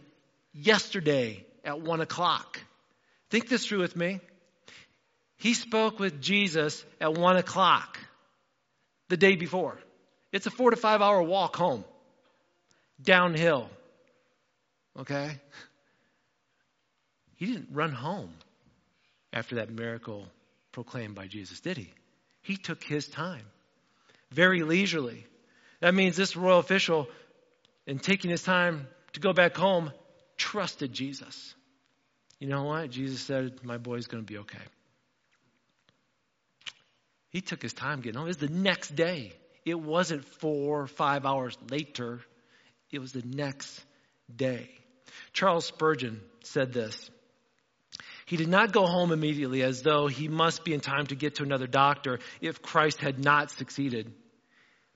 yesterday 0.53 1.45
at 1.63 1.81
one 1.81 2.01
o'clock. 2.01 2.59
Think 3.29 3.47
this 3.47 3.67
through 3.67 3.81
with 3.81 3.95
me. 3.95 4.21
He 5.37 5.53
spoke 5.53 5.99
with 5.99 6.19
Jesus 6.19 6.83
at 6.99 7.13
one 7.13 7.37
o'clock 7.37 7.99
the 9.09 9.17
day 9.17 9.35
before. 9.35 9.77
It's 10.31 10.45
a 10.45 10.51
four 10.51 10.71
to 10.71 10.77
five 10.77 11.01
hour 11.01 11.21
walk 11.21 11.55
home, 11.55 11.83
downhill. 13.01 13.69
Okay? 14.97 15.39
He 17.35 17.45
didn't 17.45 17.69
run 17.71 17.91
home 17.91 18.33
after 19.31 19.55
that 19.55 19.71
miracle 19.71 20.27
proclaimed 20.71 21.15
by 21.15 21.27
Jesus, 21.27 21.59
did 21.61 21.77
he? 21.77 21.89
He 22.41 22.57
took 22.57 22.83
his 22.83 23.07
time, 23.07 23.45
very 24.31 24.63
leisurely. 24.63 25.25
That 25.79 25.93
means 25.93 26.15
this 26.15 26.35
royal 26.35 26.59
official, 26.59 27.07
in 27.87 27.99
taking 27.99 28.29
his 28.29 28.43
time 28.43 28.87
to 29.13 29.19
go 29.19 29.33
back 29.33 29.55
home, 29.55 29.91
trusted 30.37 30.93
Jesus. 30.93 31.55
You 32.39 32.47
know 32.47 32.63
what? 32.63 32.89
Jesus 32.89 33.21
said, 33.21 33.63
My 33.63 33.77
boy's 33.77 34.07
going 34.07 34.23
to 34.23 34.27
be 34.27 34.39
okay. 34.39 34.59
He 37.29 37.41
took 37.41 37.61
his 37.61 37.73
time 37.73 38.01
getting 38.01 38.17
home. 38.17 38.27
It 38.27 38.29
was 38.29 38.37
the 38.37 38.47
next 38.47 38.95
day. 38.95 39.33
It 39.65 39.79
wasn't 39.79 40.25
four 40.25 40.81
or 40.81 40.87
five 40.87 41.25
hours 41.25 41.57
later. 41.69 42.21
It 42.91 42.99
was 42.99 43.11
the 43.11 43.23
next 43.25 43.83
day. 44.33 44.69
Charles 45.33 45.65
Spurgeon 45.65 46.21
said 46.43 46.73
this 46.73 47.09
he 48.29 48.37
did 48.37 48.47
not 48.47 48.71
go 48.71 48.85
home 48.85 49.11
immediately 49.11 49.63
as 49.63 49.81
though 49.81 50.05
he 50.05 50.27
must 50.27 50.63
be 50.63 50.75
in 50.75 50.81
time 50.81 51.07
to 51.07 51.15
get 51.15 51.35
to 51.35 51.43
another 51.43 51.65
doctor 51.65 52.19
if 52.41 52.61
Christ 52.61 52.99
had 52.99 53.17
not 53.17 53.49
succeeded. 53.49 54.13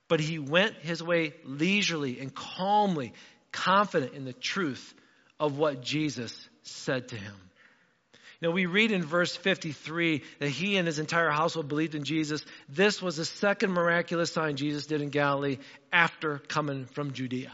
But 0.07 0.19
he 0.19 0.37
went 0.37 0.75
his 0.75 1.01
way 1.01 1.33
leisurely 1.43 2.19
and 2.19 2.31
calmly, 2.31 3.11
confident 3.51 4.13
in 4.13 4.23
the 4.23 4.33
truth 4.33 4.93
of 5.39 5.57
what 5.57 5.81
Jesus 5.81 6.47
said 6.61 7.07
to 7.07 7.15
him. 7.15 7.33
Now, 8.43 8.51
we 8.51 8.65
read 8.65 8.91
in 8.91 9.03
verse 9.03 9.33
53 9.33 10.21
that 10.39 10.49
he 10.49 10.75
and 10.75 10.85
his 10.85 10.99
entire 10.99 11.29
household 11.29 11.69
believed 11.69 11.95
in 11.95 12.03
Jesus. 12.03 12.43
This 12.67 13.01
was 13.01 13.15
the 13.15 13.23
second 13.23 13.71
miraculous 13.71 14.33
sign 14.33 14.57
Jesus 14.57 14.85
did 14.85 15.01
in 15.01 15.11
Galilee 15.11 15.59
after 15.93 16.39
coming 16.39 16.83
from 16.83 17.13
Judea. 17.13 17.53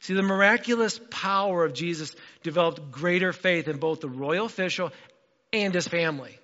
See, 0.00 0.12
the 0.12 0.22
miraculous 0.22 1.00
power 1.10 1.64
of 1.64 1.72
Jesus 1.72 2.14
developed 2.42 2.92
greater 2.92 3.32
faith 3.32 3.66
in 3.66 3.78
both 3.78 4.00
the 4.00 4.10
royal 4.10 4.44
official 4.44 4.92
and 5.54 5.72
his 5.72 5.88
family. 5.88 6.38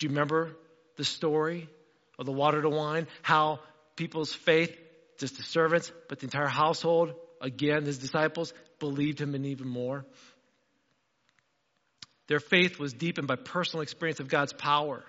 Do 0.00 0.06
you 0.06 0.10
remember 0.10 0.56
the 0.96 1.04
story 1.04 1.68
of 2.18 2.26
the 2.26 2.32
water 2.32 2.60
to 2.60 2.70
wine? 2.70 3.06
How 3.22 3.60
people's 3.94 4.34
faith, 4.34 4.76
just 5.18 5.36
the 5.36 5.44
servants, 5.44 5.92
but 6.08 6.18
the 6.18 6.26
entire 6.26 6.48
household, 6.48 7.14
again, 7.40 7.84
his 7.84 7.98
disciples, 7.98 8.52
believed 8.80 9.20
him 9.20 9.36
and 9.36 9.46
even 9.46 9.68
more. 9.68 10.04
Their 12.30 12.38
faith 12.38 12.78
was 12.78 12.92
deepened 12.92 13.26
by 13.26 13.34
personal 13.34 13.82
experience 13.82 14.20
of 14.20 14.28
God's 14.28 14.52
power. 14.52 15.04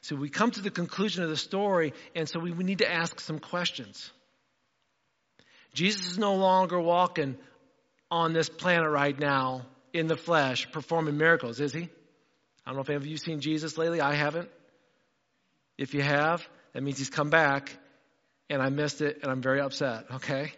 So 0.00 0.16
we 0.16 0.30
come 0.30 0.50
to 0.50 0.62
the 0.62 0.70
conclusion 0.70 1.22
of 1.22 1.28
the 1.28 1.36
story, 1.36 1.92
and 2.14 2.26
so 2.26 2.40
we, 2.40 2.52
we 2.52 2.64
need 2.64 2.78
to 2.78 2.90
ask 2.90 3.20
some 3.20 3.38
questions. 3.38 4.10
Jesus 5.74 6.06
is 6.06 6.18
no 6.18 6.36
longer 6.36 6.80
walking 6.80 7.36
on 8.10 8.32
this 8.32 8.48
planet 8.48 8.88
right 8.88 9.16
now 9.16 9.66
in 9.92 10.06
the 10.06 10.16
flesh, 10.16 10.72
performing 10.72 11.18
miracles, 11.18 11.60
is 11.60 11.74
he? 11.74 11.82
I 12.64 12.70
don't 12.70 12.76
know 12.76 12.80
if 12.80 12.88
any 12.88 12.96
of 12.96 13.06
you 13.06 13.18
seen 13.18 13.40
Jesus 13.40 13.76
lately. 13.76 14.00
I 14.00 14.14
haven't. 14.14 14.48
If 15.76 15.92
you 15.92 16.00
have, 16.00 16.48
that 16.72 16.82
means 16.82 16.96
he's 16.96 17.10
come 17.10 17.28
back, 17.28 17.76
and 18.48 18.62
I 18.62 18.70
missed 18.70 19.02
it, 19.02 19.18
and 19.20 19.30
I'm 19.30 19.42
very 19.42 19.60
upset, 19.60 20.06
okay? 20.14 20.54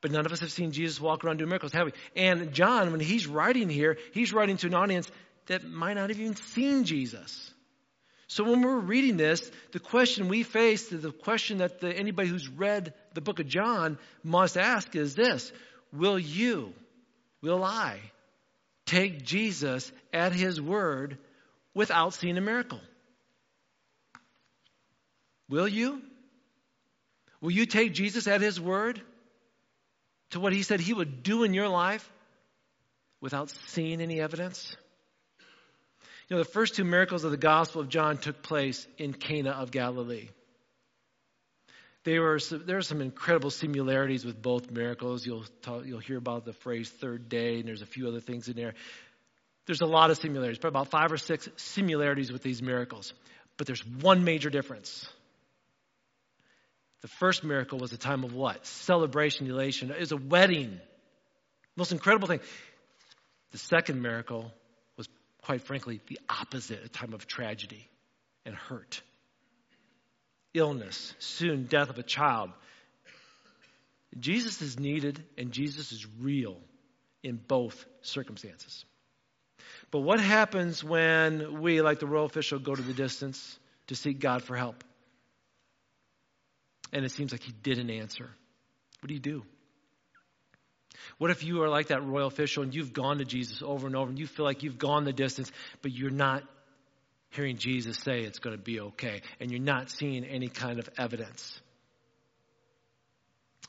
But 0.00 0.12
none 0.12 0.26
of 0.26 0.32
us 0.32 0.40
have 0.40 0.52
seen 0.52 0.72
Jesus 0.72 1.00
walk 1.00 1.24
around 1.24 1.38
doing 1.38 1.48
miracles, 1.48 1.72
have 1.72 1.86
we? 1.86 1.92
And 2.14 2.52
John, 2.52 2.92
when 2.92 3.00
he's 3.00 3.26
writing 3.26 3.68
here, 3.68 3.98
he's 4.12 4.32
writing 4.32 4.56
to 4.58 4.66
an 4.66 4.74
audience 4.74 5.10
that 5.46 5.64
might 5.64 5.94
not 5.94 6.10
have 6.10 6.20
even 6.20 6.36
seen 6.36 6.84
Jesus. 6.84 7.50
So 8.28 8.44
when 8.44 8.60
we're 8.60 8.78
reading 8.78 9.16
this, 9.16 9.50
the 9.72 9.78
question 9.78 10.28
we 10.28 10.42
face, 10.42 10.88
the 10.88 11.12
question 11.12 11.58
that 11.58 11.80
the, 11.80 11.96
anybody 11.96 12.28
who's 12.28 12.48
read 12.48 12.92
the 13.14 13.20
book 13.20 13.38
of 13.38 13.46
John 13.46 13.98
must 14.24 14.56
ask 14.56 14.94
is 14.96 15.14
this 15.14 15.52
Will 15.92 16.18
you, 16.18 16.72
will 17.40 17.62
I, 17.62 18.00
take 18.84 19.24
Jesus 19.24 19.90
at 20.12 20.32
his 20.32 20.60
word 20.60 21.18
without 21.72 22.14
seeing 22.14 22.36
a 22.36 22.40
miracle? 22.40 22.80
Will 25.48 25.68
you? 25.68 26.02
Will 27.40 27.52
you 27.52 27.66
take 27.66 27.94
Jesus 27.94 28.26
at 28.26 28.40
his 28.40 28.60
word? 28.60 29.00
To 30.36 30.40
what 30.40 30.52
he 30.52 30.62
said 30.62 30.80
he 30.80 30.92
would 30.92 31.22
do 31.22 31.44
in 31.44 31.54
your 31.54 31.68
life 31.68 32.06
without 33.22 33.48
seeing 33.68 34.02
any 34.02 34.20
evidence? 34.20 34.76
You 36.28 36.36
know, 36.36 36.42
the 36.42 36.50
first 36.50 36.74
two 36.74 36.84
miracles 36.84 37.24
of 37.24 37.30
the 37.30 37.38
Gospel 37.38 37.80
of 37.80 37.88
John 37.88 38.18
took 38.18 38.42
place 38.42 38.86
in 38.98 39.14
Cana 39.14 39.52
of 39.52 39.70
Galilee. 39.70 40.28
They 42.04 42.18
were, 42.18 42.38
there 42.66 42.76
are 42.76 42.82
some 42.82 43.00
incredible 43.00 43.50
similarities 43.50 44.26
with 44.26 44.40
both 44.42 44.70
miracles. 44.70 45.24
You'll, 45.24 45.46
talk, 45.62 45.86
you'll 45.86 46.00
hear 46.00 46.18
about 46.18 46.44
the 46.44 46.52
phrase 46.52 46.90
third 46.90 47.30
day, 47.30 47.60
and 47.60 47.66
there's 47.66 47.82
a 47.82 47.86
few 47.86 48.06
other 48.06 48.20
things 48.20 48.46
in 48.48 48.56
there. 48.56 48.74
There's 49.64 49.80
a 49.80 49.86
lot 49.86 50.10
of 50.10 50.18
similarities, 50.18 50.58
probably 50.58 50.80
about 50.80 50.90
five 50.90 51.12
or 51.12 51.16
six 51.16 51.48
similarities 51.56 52.30
with 52.30 52.42
these 52.42 52.60
miracles. 52.60 53.14
But 53.56 53.66
there's 53.66 53.84
one 53.86 54.22
major 54.24 54.50
difference. 54.50 55.08
The 57.02 57.08
first 57.08 57.44
miracle 57.44 57.78
was 57.78 57.92
a 57.92 57.98
time 57.98 58.24
of 58.24 58.32
what? 58.32 58.66
Celebration, 58.66 59.46
elation. 59.48 59.90
It 59.90 60.00
was 60.00 60.12
a 60.12 60.16
wedding. 60.16 60.80
Most 61.76 61.92
incredible 61.92 62.28
thing. 62.28 62.40
The 63.52 63.58
second 63.58 64.02
miracle 64.02 64.52
was, 64.96 65.08
quite 65.42 65.62
frankly, 65.62 66.00
the 66.08 66.18
opposite 66.28 66.84
a 66.84 66.88
time 66.88 67.12
of 67.12 67.26
tragedy 67.26 67.88
and 68.44 68.54
hurt. 68.54 69.02
Illness, 70.54 71.14
soon 71.18 71.64
death 71.64 71.90
of 71.90 71.98
a 71.98 72.02
child. 72.02 72.50
Jesus 74.18 74.62
is 74.62 74.78
needed 74.78 75.22
and 75.36 75.52
Jesus 75.52 75.92
is 75.92 76.06
real 76.20 76.56
in 77.22 77.36
both 77.36 77.84
circumstances. 78.00 78.84
But 79.90 80.00
what 80.00 80.20
happens 80.20 80.82
when 80.82 81.60
we, 81.60 81.82
like 81.82 81.98
the 81.98 82.06
royal 82.06 82.24
official, 82.24 82.58
go 82.58 82.74
to 82.74 82.82
the 82.82 82.94
distance 82.94 83.58
to 83.88 83.94
seek 83.94 84.18
God 84.18 84.42
for 84.42 84.56
help? 84.56 84.82
And 86.92 87.04
it 87.04 87.10
seems 87.10 87.32
like 87.32 87.42
he 87.42 87.52
didn't 87.52 87.90
answer. 87.90 88.30
What 89.00 89.08
do 89.08 89.14
you 89.14 89.20
do? 89.20 89.44
What 91.18 91.30
if 91.30 91.44
you 91.44 91.62
are 91.62 91.68
like 91.68 91.88
that 91.88 92.04
royal 92.04 92.26
official 92.26 92.62
and 92.62 92.74
you've 92.74 92.92
gone 92.92 93.18
to 93.18 93.24
Jesus 93.24 93.62
over 93.62 93.86
and 93.86 93.96
over 93.96 94.08
and 94.08 94.18
you 94.18 94.26
feel 94.26 94.44
like 94.44 94.62
you've 94.62 94.78
gone 94.78 95.04
the 95.04 95.12
distance, 95.12 95.50
but 95.82 95.92
you're 95.92 96.10
not 96.10 96.42
hearing 97.30 97.58
Jesus 97.58 97.98
say 97.98 98.22
it's 98.22 98.38
going 98.38 98.56
to 98.56 98.62
be 98.62 98.80
okay 98.80 99.22
and 99.40 99.50
you're 99.50 99.60
not 99.60 99.90
seeing 99.90 100.24
any 100.24 100.48
kind 100.48 100.78
of 100.78 100.88
evidence? 100.98 101.60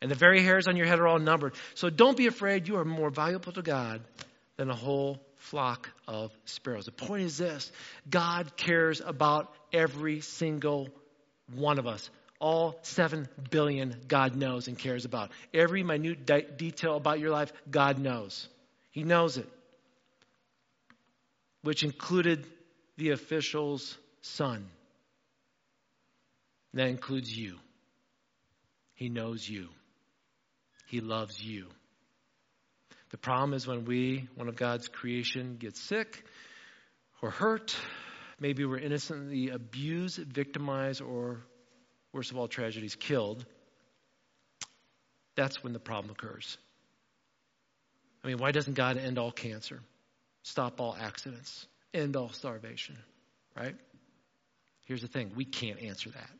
And 0.00 0.10
the 0.10 0.14
very 0.14 0.42
hairs 0.42 0.68
on 0.68 0.76
your 0.76 0.86
head 0.86 1.00
are 1.00 1.06
all 1.06 1.18
numbered. 1.18 1.54
So 1.74 1.90
don't 1.90 2.16
be 2.16 2.28
afraid. 2.28 2.66
You 2.66 2.76
are 2.76 2.84
more 2.86 3.10
valuable 3.10 3.52
to 3.52 3.62
God 3.62 4.00
than 4.56 4.70
a 4.70 4.74
whole 4.74 5.20
flock 5.36 5.90
of 6.06 6.32
sparrows. 6.44 6.86
The 6.86 6.92
point 6.92 7.22
is 7.22 7.38
this 7.38 7.72
God 8.08 8.56
cares 8.56 9.00
about 9.00 9.52
every 9.72 10.20
single 10.20 10.88
one 11.54 11.78
of 11.78 11.86
us. 11.86 12.10
All 12.38 12.78
7 12.82 13.28
billion 13.50 13.96
God 14.08 14.34
knows 14.34 14.66
and 14.66 14.76
cares 14.76 15.04
about. 15.04 15.30
Every 15.54 15.84
minute 15.84 16.26
de- 16.26 16.42
detail 16.42 16.96
about 16.96 17.20
your 17.20 17.30
life, 17.30 17.52
God 17.70 17.98
knows. 17.98 18.48
He 18.90 19.04
knows 19.04 19.36
it, 19.38 19.48
which 21.62 21.84
included 21.84 22.46
the 22.96 23.10
official's 23.10 23.96
son. 24.22 24.66
That 26.74 26.88
includes 26.88 27.36
you. 27.36 27.58
He 28.94 29.08
knows 29.08 29.48
you. 29.48 29.68
He 30.88 31.00
loves 31.00 31.42
you. 31.42 31.66
The 33.12 33.18
problem 33.18 33.52
is 33.52 33.66
when 33.66 33.84
we, 33.84 34.26
one 34.34 34.48
of 34.48 34.56
God's 34.56 34.88
creation, 34.88 35.56
gets 35.58 35.78
sick 35.80 36.24
or 37.20 37.30
hurt, 37.30 37.76
maybe 38.40 38.64
we're 38.64 38.78
innocently 38.78 39.50
abused, 39.50 40.18
victimized, 40.18 41.02
or 41.02 41.42
worst 42.12 42.30
of 42.30 42.38
all, 42.38 42.48
tragedies, 42.48 42.96
killed, 42.96 43.44
that's 45.34 45.62
when 45.62 45.74
the 45.74 45.78
problem 45.78 46.10
occurs. 46.10 46.56
I 48.24 48.28
mean, 48.28 48.38
why 48.38 48.50
doesn't 48.50 48.74
God 48.74 48.96
end 48.96 49.18
all 49.18 49.30
cancer, 49.30 49.80
stop 50.42 50.80
all 50.80 50.96
accidents, 50.98 51.66
end 51.92 52.16
all 52.16 52.30
starvation, 52.30 52.96
right? 53.56 53.76
Here's 54.86 55.02
the 55.02 55.08
thing 55.08 55.32
we 55.36 55.44
can't 55.44 55.82
answer 55.82 56.10
that. 56.10 56.30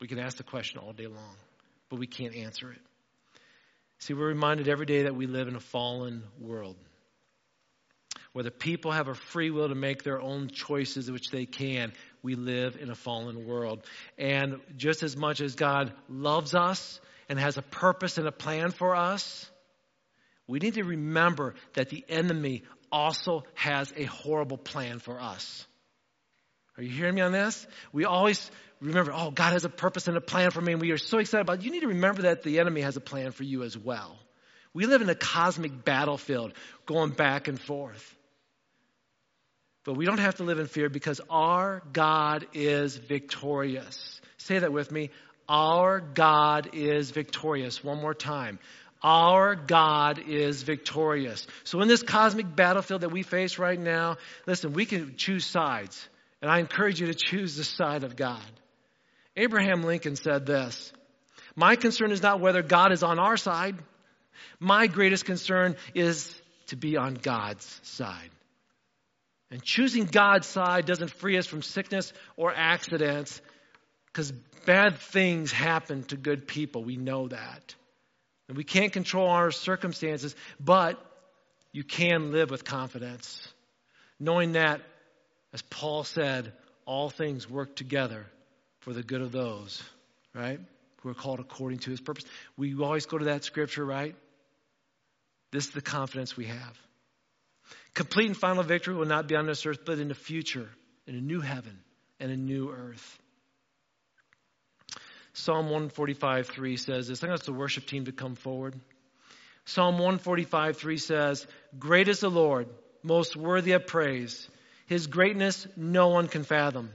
We 0.00 0.08
can 0.08 0.18
ask 0.18 0.38
the 0.38 0.44
question 0.44 0.80
all 0.80 0.92
day 0.92 1.06
long, 1.08 1.36
but 1.90 1.98
we 1.98 2.06
can't 2.06 2.34
answer 2.34 2.72
it. 2.72 2.80
See, 3.98 4.14
we're 4.14 4.28
reminded 4.28 4.68
every 4.68 4.86
day 4.86 5.02
that 5.04 5.14
we 5.14 5.26
live 5.26 5.48
in 5.48 5.56
a 5.56 5.60
fallen 5.60 6.22
world 6.40 6.76
where 8.32 8.44
the 8.44 8.50
people 8.50 8.92
have 8.92 9.08
a 9.08 9.14
free 9.14 9.50
will 9.50 9.68
to 9.68 9.74
make 9.74 10.02
their 10.02 10.20
own 10.20 10.48
choices, 10.48 11.10
which 11.10 11.30
they 11.30 11.46
can. 11.46 11.92
We 12.22 12.34
live 12.34 12.76
in 12.80 12.90
a 12.90 12.94
fallen 12.94 13.46
world. 13.46 13.84
And 14.16 14.60
just 14.76 15.02
as 15.02 15.16
much 15.16 15.40
as 15.40 15.54
God 15.54 15.92
loves 16.08 16.54
us 16.54 17.00
and 17.28 17.38
has 17.38 17.56
a 17.56 17.62
purpose 17.62 18.18
and 18.18 18.28
a 18.28 18.32
plan 18.32 18.70
for 18.70 18.94
us, 18.94 19.50
we 20.46 20.58
need 20.58 20.74
to 20.74 20.84
remember 20.84 21.54
that 21.74 21.88
the 21.88 22.04
enemy 22.08 22.62
also 22.92 23.44
has 23.54 23.92
a 23.96 24.04
horrible 24.04 24.56
plan 24.58 24.98
for 24.98 25.20
us. 25.20 25.66
Are 26.76 26.82
you 26.82 26.90
hearing 26.90 27.16
me 27.16 27.22
on 27.22 27.32
this? 27.32 27.66
We 27.92 28.04
always 28.04 28.50
remember, 28.80 29.12
oh, 29.14 29.30
God 29.30 29.52
has 29.52 29.64
a 29.64 29.68
purpose 29.68 30.08
and 30.08 30.16
a 30.16 30.20
plan 30.20 30.50
for 30.50 30.60
me, 30.60 30.72
and 30.72 30.80
we 30.80 30.90
are 30.92 30.98
so 30.98 31.18
excited 31.18 31.42
about 31.42 31.58
it. 31.58 31.64
You 31.64 31.70
need 31.70 31.80
to 31.80 31.88
remember 31.88 32.22
that 32.22 32.42
the 32.42 32.60
enemy 32.60 32.82
has 32.82 32.96
a 32.96 33.00
plan 33.00 33.32
for 33.32 33.44
you 33.44 33.62
as 33.62 33.76
well. 33.76 34.16
We 34.72 34.86
live 34.86 35.02
in 35.02 35.08
a 35.08 35.14
cosmic 35.14 35.84
battlefield 35.84 36.52
going 36.86 37.10
back 37.10 37.48
and 37.48 37.60
forth. 37.60 38.14
But 39.84 39.96
we 39.96 40.04
don't 40.04 40.18
have 40.18 40.36
to 40.36 40.44
live 40.44 40.58
in 40.58 40.66
fear 40.66 40.90
because 40.90 41.20
our 41.30 41.82
God 41.92 42.46
is 42.52 42.96
victorious. 42.96 44.20
Say 44.36 44.58
that 44.58 44.72
with 44.72 44.92
me. 44.92 45.10
Our 45.48 46.00
God 46.00 46.70
is 46.74 47.10
victorious. 47.10 47.82
One 47.82 48.00
more 48.00 48.12
time. 48.12 48.58
Our 49.02 49.54
God 49.54 50.18
is 50.26 50.62
victorious. 50.62 51.46
So, 51.64 51.80
in 51.80 51.88
this 51.88 52.02
cosmic 52.02 52.54
battlefield 52.54 53.00
that 53.02 53.12
we 53.12 53.22
face 53.22 53.58
right 53.58 53.78
now, 53.78 54.16
listen, 54.46 54.72
we 54.72 54.84
can 54.86 55.16
choose 55.16 55.46
sides. 55.46 56.08
And 56.42 56.50
I 56.50 56.58
encourage 56.58 57.00
you 57.00 57.06
to 57.06 57.14
choose 57.14 57.56
the 57.56 57.64
side 57.64 58.04
of 58.04 58.16
God. 58.16 58.42
Abraham 59.38 59.84
Lincoln 59.84 60.16
said 60.16 60.44
this 60.44 60.92
My 61.54 61.76
concern 61.76 62.10
is 62.10 62.20
not 62.20 62.40
whether 62.40 62.60
God 62.60 62.92
is 62.92 63.02
on 63.02 63.18
our 63.18 63.36
side, 63.36 63.76
my 64.58 64.88
greatest 64.88 65.24
concern 65.24 65.76
is 65.94 66.34
to 66.66 66.76
be 66.76 66.96
on 66.96 67.14
God's 67.14 67.80
side. 67.84 68.30
And 69.50 69.62
choosing 69.62 70.04
God's 70.04 70.46
side 70.46 70.84
doesn't 70.84 71.10
free 71.10 71.38
us 71.38 71.46
from 71.46 71.62
sickness 71.62 72.12
or 72.36 72.52
accidents 72.54 73.40
because 74.06 74.32
bad 74.66 74.98
things 74.98 75.52
happen 75.52 76.02
to 76.04 76.16
good 76.16 76.46
people. 76.46 76.84
We 76.84 76.96
know 76.96 77.28
that. 77.28 77.74
And 78.48 78.56
we 78.56 78.64
can't 78.64 78.92
control 78.92 79.28
our 79.28 79.50
circumstances, 79.50 80.34
but 80.60 81.02
you 81.72 81.84
can 81.84 82.32
live 82.32 82.50
with 82.50 82.64
confidence, 82.64 83.46
knowing 84.18 84.52
that, 84.52 84.82
as 85.54 85.62
Paul 85.62 86.04
said, 86.04 86.52
all 86.84 87.08
things 87.08 87.48
work 87.48 87.76
together 87.76 88.26
for 88.88 88.94
the 88.94 89.02
good 89.02 89.20
of 89.20 89.32
those, 89.32 89.82
right? 90.34 90.58
Who 91.02 91.10
are 91.10 91.14
called 91.14 91.40
according 91.40 91.80
to 91.80 91.90
his 91.90 92.00
purpose. 92.00 92.24
We 92.56 92.74
always 92.80 93.04
go 93.04 93.18
to 93.18 93.26
that 93.26 93.44
scripture, 93.44 93.84
right? 93.84 94.16
This 95.50 95.66
is 95.66 95.72
the 95.72 95.82
confidence 95.82 96.38
we 96.38 96.46
have. 96.46 96.80
Complete 97.92 98.28
and 98.28 98.36
final 98.36 98.62
victory 98.62 98.94
will 98.94 99.04
not 99.04 99.28
be 99.28 99.36
on 99.36 99.44
this 99.44 99.66
earth, 99.66 99.80
but 99.84 99.98
in 99.98 100.08
the 100.08 100.14
future, 100.14 100.70
in 101.06 101.16
a 101.16 101.20
new 101.20 101.42
heaven 101.42 101.78
and 102.18 102.32
a 102.32 102.36
new 102.36 102.70
earth. 102.70 103.18
Psalm 105.34 105.66
145 105.66 106.46
3 106.46 106.76
says 106.78 107.08
this. 107.08 107.22
I'm 107.22 107.28
going 107.28 107.38
to 107.38 107.44
the 107.44 107.52
worship 107.52 107.84
team 107.84 108.06
to 108.06 108.12
come 108.12 108.36
forward. 108.36 108.74
Psalm 109.66 109.98
145 109.98 110.78
3 110.78 110.96
says, 110.96 111.46
Great 111.78 112.08
is 112.08 112.20
the 112.20 112.30
Lord, 112.30 112.68
most 113.02 113.36
worthy 113.36 113.72
of 113.72 113.86
praise. 113.86 114.48
His 114.86 115.08
greatness 115.08 115.66
no 115.76 116.08
one 116.08 116.26
can 116.26 116.44
fathom. 116.44 116.90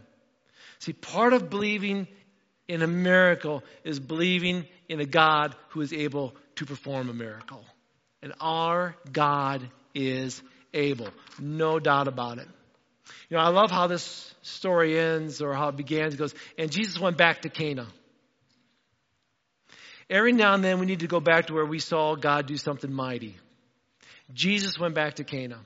See, 0.84 0.92
part 0.92 1.32
of 1.32 1.50
believing 1.50 2.10
in 2.68 2.82
a 2.82 2.88
miracle 2.88 3.64
is 3.86 4.02
believing 4.02 4.66
in 4.90 5.00
a 5.00 5.06
God 5.06 5.56
who 5.70 5.80
is 5.80 5.94
able 5.94 6.36
to 6.56 6.66
perform 6.66 7.10
a 7.10 7.14
miracle. 7.14 7.64
And 8.22 8.34
our 8.42 8.98
God 9.10 9.62
is 9.96 10.42
able. 10.74 11.08
No 11.40 11.80
doubt 11.80 12.10
about 12.10 12.38
it. 12.40 12.50
You 13.30 13.38
know, 13.38 13.44
I 13.44 13.48
love 13.48 13.72
how 13.72 13.88
this 13.88 14.36
story 14.42 15.00
ends 15.00 15.42
or 15.42 15.54
how 15.54 15.70
it 15.70 15.78
begins. 15.78 16.16
It 16.16 16.18
goes, 16.18 16.36
and 16.58 16.70
Jesus 16.70 17.00
went 17.00 17.16
back 17.16 17.44
to 17.44 17.50
Cana. 17.50 17.88
Every 20.10 20.34
now 20.34 20.54
and 20.54 20.62
then 20.62 20.80
we 20.80 20.86
need 20.86 21.00
to 21.00 21.08
go 21.08 21.22
back 21.22 21.48
to 21.48 21.54
where 21.54 21.66
we 21.66 21.80
saw 21.80 22.16
God 22.16 22.46
do 22.46 22.58
something 22.58 22.92
mighty. 22.92 23.38
Jesus 24.34 24.78
went 24.78 24.96
back 24.96 25.14
to 25.14 25.24
Cana. 25.24 25.60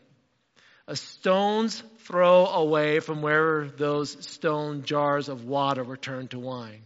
A 0.87 0.95
stone's 0.95 1.83
throw 2.05 2.45
away 2.45 2.99
from 2.99 3.21
where 3.21 3.67
those 3.67 4.25
stone 4.25 4.83
jars 4.83 5.27
of 5.27 5.43
water 5.43 5.83
were 5.83 5.97
turned 5.97 6.31
to 6.31 6.39
wine. 6.39 6.81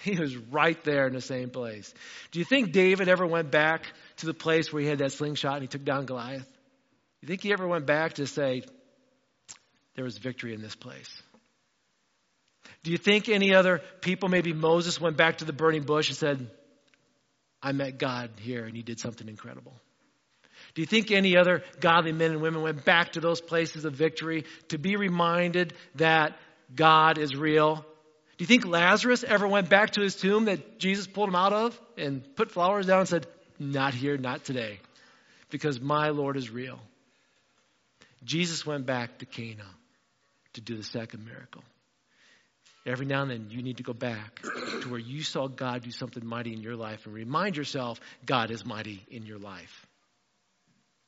He 0.00 0.16
was 0.16 0.36
right 0.36 0.82
there 0.84 1.08
in 1.08 1.14
the 1.14 1.20
same 1.20 1.50
place. 1.50 1.92
Do 2.30 2.38
you 2.38 2.44
think 2.44 2.70
David 2.70 3.08
ever 3.08 3.26
went 3.26 3.50
back 3.50 3.86
to 4.18 4.26
the 4.26 4.34
place 4.34 4.72
where 4.72 4.82
he 4.82 4.88
had 4.88 4.98
that 4.98 5.12
slingshot 5.12 5.54
and 5.54 5.62
he 5.62 5.68
took 5.68 5.84
down 5.84 6.06
Goliath? 6.06 6.46
You 7.22 7.28
think 7.28 7.42
he 7.42 7.52
ever 7.52 7.66
went 7.66 7.86
back 7.86 8.14
to 8.14 8.26
say, 8.26 8.62
there 9.96 10.04
was 10.04 10.18
victory 10.18 10.54
in 10.54 10.60
this 10.60 10.76
place? 10.76 11.10
Do 12.84 12.92
you 12.92 12.98
think 12.98 13.28
any 13.28 13.54
other 13.54 13.80
people, 14.00 14.28
maybe 14.28 14.52
Moses, 14.52 15.00
went 15.00 15.16
back 15.16 15.38
to 15.38 15.44
the 15.44 15.52
burning 15.52 15.82
bush 15.82 16.08
and 16.08 16.16
said, 16.16 16.50
I 17.60 17.72
met 17.72 17.98
God 17.98 18.30
here 18.38 18.64
and 18.64 18.76
he 18.76 18.82
did 18.82 19.00
something 19.00 19.28
incredible? 19.28 19.74
Do 20.76 20.82
you 20.82 20.86
think 20.86 21.10
any 21.10 21.38
other 21.38 21.62
godly 21.80 22.12
men 22.12 22.32
and 22.32 22.42
women 22.42 22.60
went 22.60 22.84
back 22.84 23.12
to 23.12 23.20
those 23.20 23.40
places 23.40 23.86
of 23.86 23.94
victory 23.94 24.44
to 24.68 24.76
be 24.76 24.96
reminded 24.96 25.72
that 25.94 26.36
God 26.74 27.16
is 27.16 27.34
real? 27.34 27.76
Do 27.76 28.42
you 28.42 28.46
think 28.46 28.66
Lazarus 28.66 29.24
ever 29.24 29.48
went 29.48 29.70
back 29.70 29.92
to 29.92 30.02
his 30.02 30.14
tomb 30.14 30.44
that 30.44 30.78
Jesus 30.78 31.06
pulled 31.06 31.30
him 31.30 31.34
out 31.34 31.54
of 31.54 31.80
and 31.96 32.22
put 32.36 32.50
flowers 32.50 32.86
down 32.86 33.00
and 33.00 33.08
said, 33.08 33.26
Not 33.58 33.94
here, 33.94 34.18
not 34.18 34.44
today, 34.44 34.78
because 35.48 35.80
my 35.80 36.10
Lord 36.10 36.36
is 36.36 36.50
real? 36.50 36.78
Jesus 38.22 38.66
went 38.66 38.84
back 38.84 39.16
to 39.20 39.24
Cana 39.24 39.64
to 40.52 40.60
do 40.60 40.76
the 40.76 40.82
second 40.82 41.24
miracle. 41.24 41.64
Every 42.84 43.06
now 43.06 43.22
and 43.22 43.30
then, 43.30 43.46
you 43.48 43.62
need 43.62 43.78
to 43.78 43.82
go 43.82 43.94
back 43.94 44.42
to 44.42 44.90
where 44.90 45.00
you 45.00 45.22
saw 45.22 45.48
God 45.48 45.84
do 45.84 45.90
something 45.90 46.24
mighty 46.24 46.52
in 46.52 46.60
your 46.60 46.76
life 46.76 47.06
and 47.06 47.14
remind 47.14 47.56
yourself 47.56 47.98
God 48.26 48.50
is 48.50 48.62
mighty 48.62 49.02
in 49.10 49.24
your 49.24 49.38
life. 49.38 49.85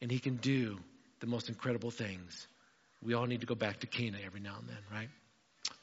And 0.00 0.10
He 0.10 0.18
can 0.18 0.36
do 0.36 0.78
the 1.20 1.26
most 1.26 1.48
incredible 1.48 1.90
things. 1.90 2.46
We 3.02 3.14
all 3.14 3.26
need 3.26 3.40
to 3.40 3.46
go 3.46 3.54
back 3.54 3.80
to 3.80 3.86
Cana 3.86 4.18
every 4.24 4.40
now 4.40 4.56
and 4.58 4.68
then, 4.68 4.78
right? 4.92 5.08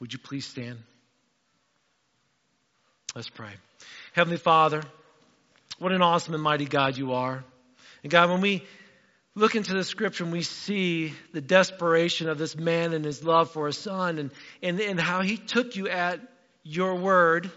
Would 0.00 0.12
you 0.12 0.18
please 0.18 0.46
stand? 0.46 0.78
Let's 3.14 3.30
pray. 3.30 3.52
Heavenly 4.12 4.36
Father, 4.36 4.82
what 5.78 5.92
an 5.92 6.02
awesome 6.02 6.34
and 6.34 6.42
mighty 6.42 6.66
God 6.66 6.96
you 6.96 7.12
are. 7.12 7.44
And 8.02 8.10
God, 8.10 8.30
when 8.30 8.42
we 8.42 8.62
look 9.34 9.54
into 9.54 9.74
the 9.74 9.84
scripture 9.84 10.24
and 10.24 10.32
we 10.32 10.42
see 10.42 11.14
the 11.32 11.40
desperation 11.40 12.28
of 12.28 12.38
this 12.38 12.56
man 12.56 12.92
and 12.92 13.04
his 13.04 13.22
love 13.22 13.50
for 13.50 13.66
his 13.66 13.78
son 13.78 14.18
and, 14.18 14.30
and, 14.62 14.80
and 14.80 15.00
how 15.00 15.22
he 15.22 15.36
took 15.36 15.76
you 15.76 15.88
at 15.88 16.20
your 16.62 16.96
word. 16.96 17.50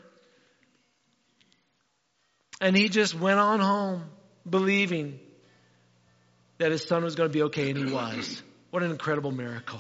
And 2.62 2.76
he 2.76 2.90
just 2.90 3.16
went 3.16 3.40
on 3.40 3.60
home 3.60 4.04
believing 4.48 5.20
that 6.60 6.72
his 6.72 6.84
son 6.84 7.04
was 7.04 7.16
going 7.16 7.30
to 7.30 7.34
be 7.34 7.44
okay, 7.44 7.70
and 7.70 7.78
he 7.78 7.92
was. 7.92 8.44
What 8.70 8.84
an 8.84 8.92
incredible 8.92 9.32
miracle. 9.32 9.80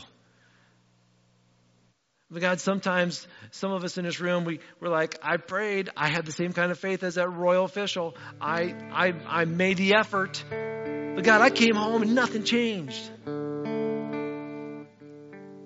But 2.31 2.41
God, 2.41 2.59
sometimes 2.59 3.27
some 3.51 3.71
of 3.71 3.83
us 3.83 3.97
in 3.97 4.05
this 4.05 4.19
room, 4.19 4.45
we, 4.45 4.59
we're 4.79 4.89
like, 4.89 5.17
I 5.23 5.37
prayed. 5.37 5.89
I 5.97 6.09
had 6.09 6.25
the 6.25 6.31
same 6.31 6.53
kind 6.53 6.71
of 6.71 6.77
faith 6.77 7.03
as 7.03 7.15
that 7.15 7.27
royal 7.27 7.65
official. 7.65 8.15
I, 8.39 8.75
I, 8.91 9.13
I 9.27 9.45
made 9.45 9.77
the 9.77 9.95
effort. 9.95 10.43
But 10.49 11.23
God, 11.23 11.41
I 11.41 11.49
came 11.49 11.75
home 11.75 12.03
and 12.03 12.13
nothing 12.13 12.43
changed. 12.43 13.09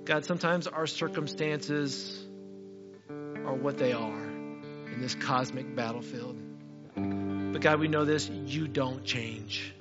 God, 0.06 0.26
sometimes 0.26 0.67
our 0.67 0.88
circumstances 0.88 2.26
are 3.10 3.56
what 3.56 3.78
they 3.78 3.91
are 3.91 4.23
in 4.23 5.02
this 5.02 5.15
cosmic 5.15 5.76
battlefield. 5.76 6.38
But 6.95 7.62
God, 7.62 7.80
we 7.82 7.89
know 7.89 8.06
this 8.06 8.30
you 8.30 8.69
don't 8.69 9.04
change. 9.04 9.73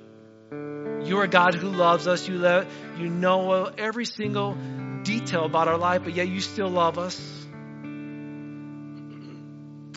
You 1.05 1.17
are 1.19 1.23
a 1.23 1.27
God 1.27 1.53
who 1.53 1.69
loves 1.69 2.07
us. 2.07 2.27
You, 2.27 2.39
let, 2.39 2.67
you 2.97 3.09
know 3.09 3.65
every 3.77 4.05
single 4.05 4.57
detail 5.03 5.45
about 5.45 5.67
our 5.67 5.77
life, 5.77 6.03
but 6.03 6.13
yet 6.13 6.29
you 6.29 6.39
still 6.39 6.69
love 6.69 6.97
us. 6.97 7.19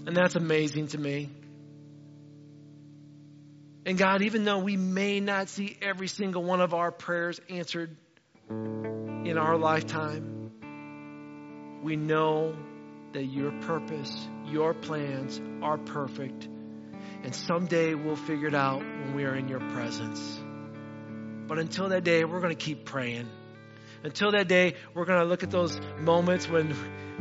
And 0.07 0.17
that's 0.17 0.35
amazing 0.35 0.89
to 0.89 0.99
me. 0.99 1.31
And 3.85 3.97
God, 3.97 4.23
even 4.23 4.45
though 4.45 4.59
we 4.59 4.77
may 4.77 5.21
not 5.21 5.49
see 5.49 5.77
every 5.81 6.09
single 6.09 6.43
one 6.43 6.61
of 6.61 6.75
our 6.75 6.91
prayers 6.91 7.41
answered 7.49 7.97
in 8.51 9.39
our 9.39 9.57
lifetime, 9.57 10.51
we 11.85 11.95
know 11.95 12.57
that 13.13 13.25
your 13.27 13.53
purpose, 13.63 14.29
your 14.47 14.75
plans 14.75 15.41
are 15.63 15.79
perfect. 15.79 16.49
And 17.23 17.33
someday 17.33 17.95
we'll 17.95 18.17
figure 18.17 18.49
it 18.49 18.55
out 18.55 18.81
when 18.81 19.15
we 19.15 19.25
are 19.25 19.37
in 19.37 19.47
your 19.49 19.61
presence. 19.61 20.41
But 21.47 21.59
until 21.59 21.89
that 21.91 22.05
day, 22.05 22.25
we're 22.25 22.41
going 22.41 22.57
to 22.57 22.65
keep 22.65 22.85
praying. 22.85 23.29
Until 24.03 24.33
that 24.33 24.49
day, 24.49 24.75
we're 24.95 25.05
going 25.05 25.21
to 25.21 25.25
look 25.25 25.43
at 25.43 25.51
those 25.51 25.81
moments 25.99 26.49
when 26.49 26.75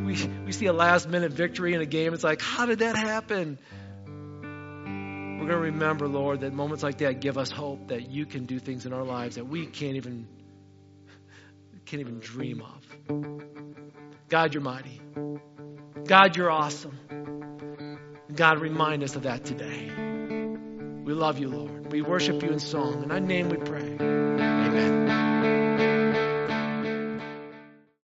we, 0.05 0.17
we 0.45 0.51
see 0.51 0.65
a 0.65 0.73
last 0.73 1.07
minute 1.07 1.31
victory 1.31 1.73
in 1.73 1.81
a 1.81 1.85
game. 1.85 2.13
It's 2.13 2.23
like, 2.23 2.41
how 2.41 2.65
did 2.65 2.79
that 2.79 2.95
happen? 2.95 3.57
We're 4.05 5.51
going 5.51 5.63
to 5.63 5.71
remember, 5.71 6.07
Lord, 6.07 6.41
that 6.41 6.53
moments 6.53 6.83
like 6.83 6.99
that 6.99 7.21
give 7.21 7.38
us 7.38 7.51
hope 7.51 7.89
that 7.89 8.09
you 8.09 8.25
can 8.25 8.45
do 8.45 8.59
things 8.59 8.85
in 8.85 8.93
our 8.93 9.03
lives 9.03 9.35
that 9.35 9.45
we 9.45 9.65
can't 9.65 9.95
even 9.95 10.27
can't 11.85 12.01
even 12.01 12.19
dream 12.19 12.63
of. 12.63 13.75
God, 14.27 14.55
you're 14.55 14.63
mighty. 14.63 14.99
God, 16.05 16.35
you're 16.35 16.49
awesome. 16.49 16.97
God, 18.33 18.59
remind 18.59 19.03
us 19.03 19.15
of 19.15 19.23
that 19.23 19.45
today. 19.45 19.91
We 21.03 21.13
love 21.13 21.38
you, 21.38 21.49
Lord. 21.49 21.91
We 21.91 22.01
worship 22.01 22.41
you 22.41 22.49
in 22.49 22.59
song. 22.59 23.03
In 23.03 23.09
thy 23.09 23.19
name 23.19 23.49
we 23.49 23.57
pray. 23.57 24.14
Amen. 24.77 25.24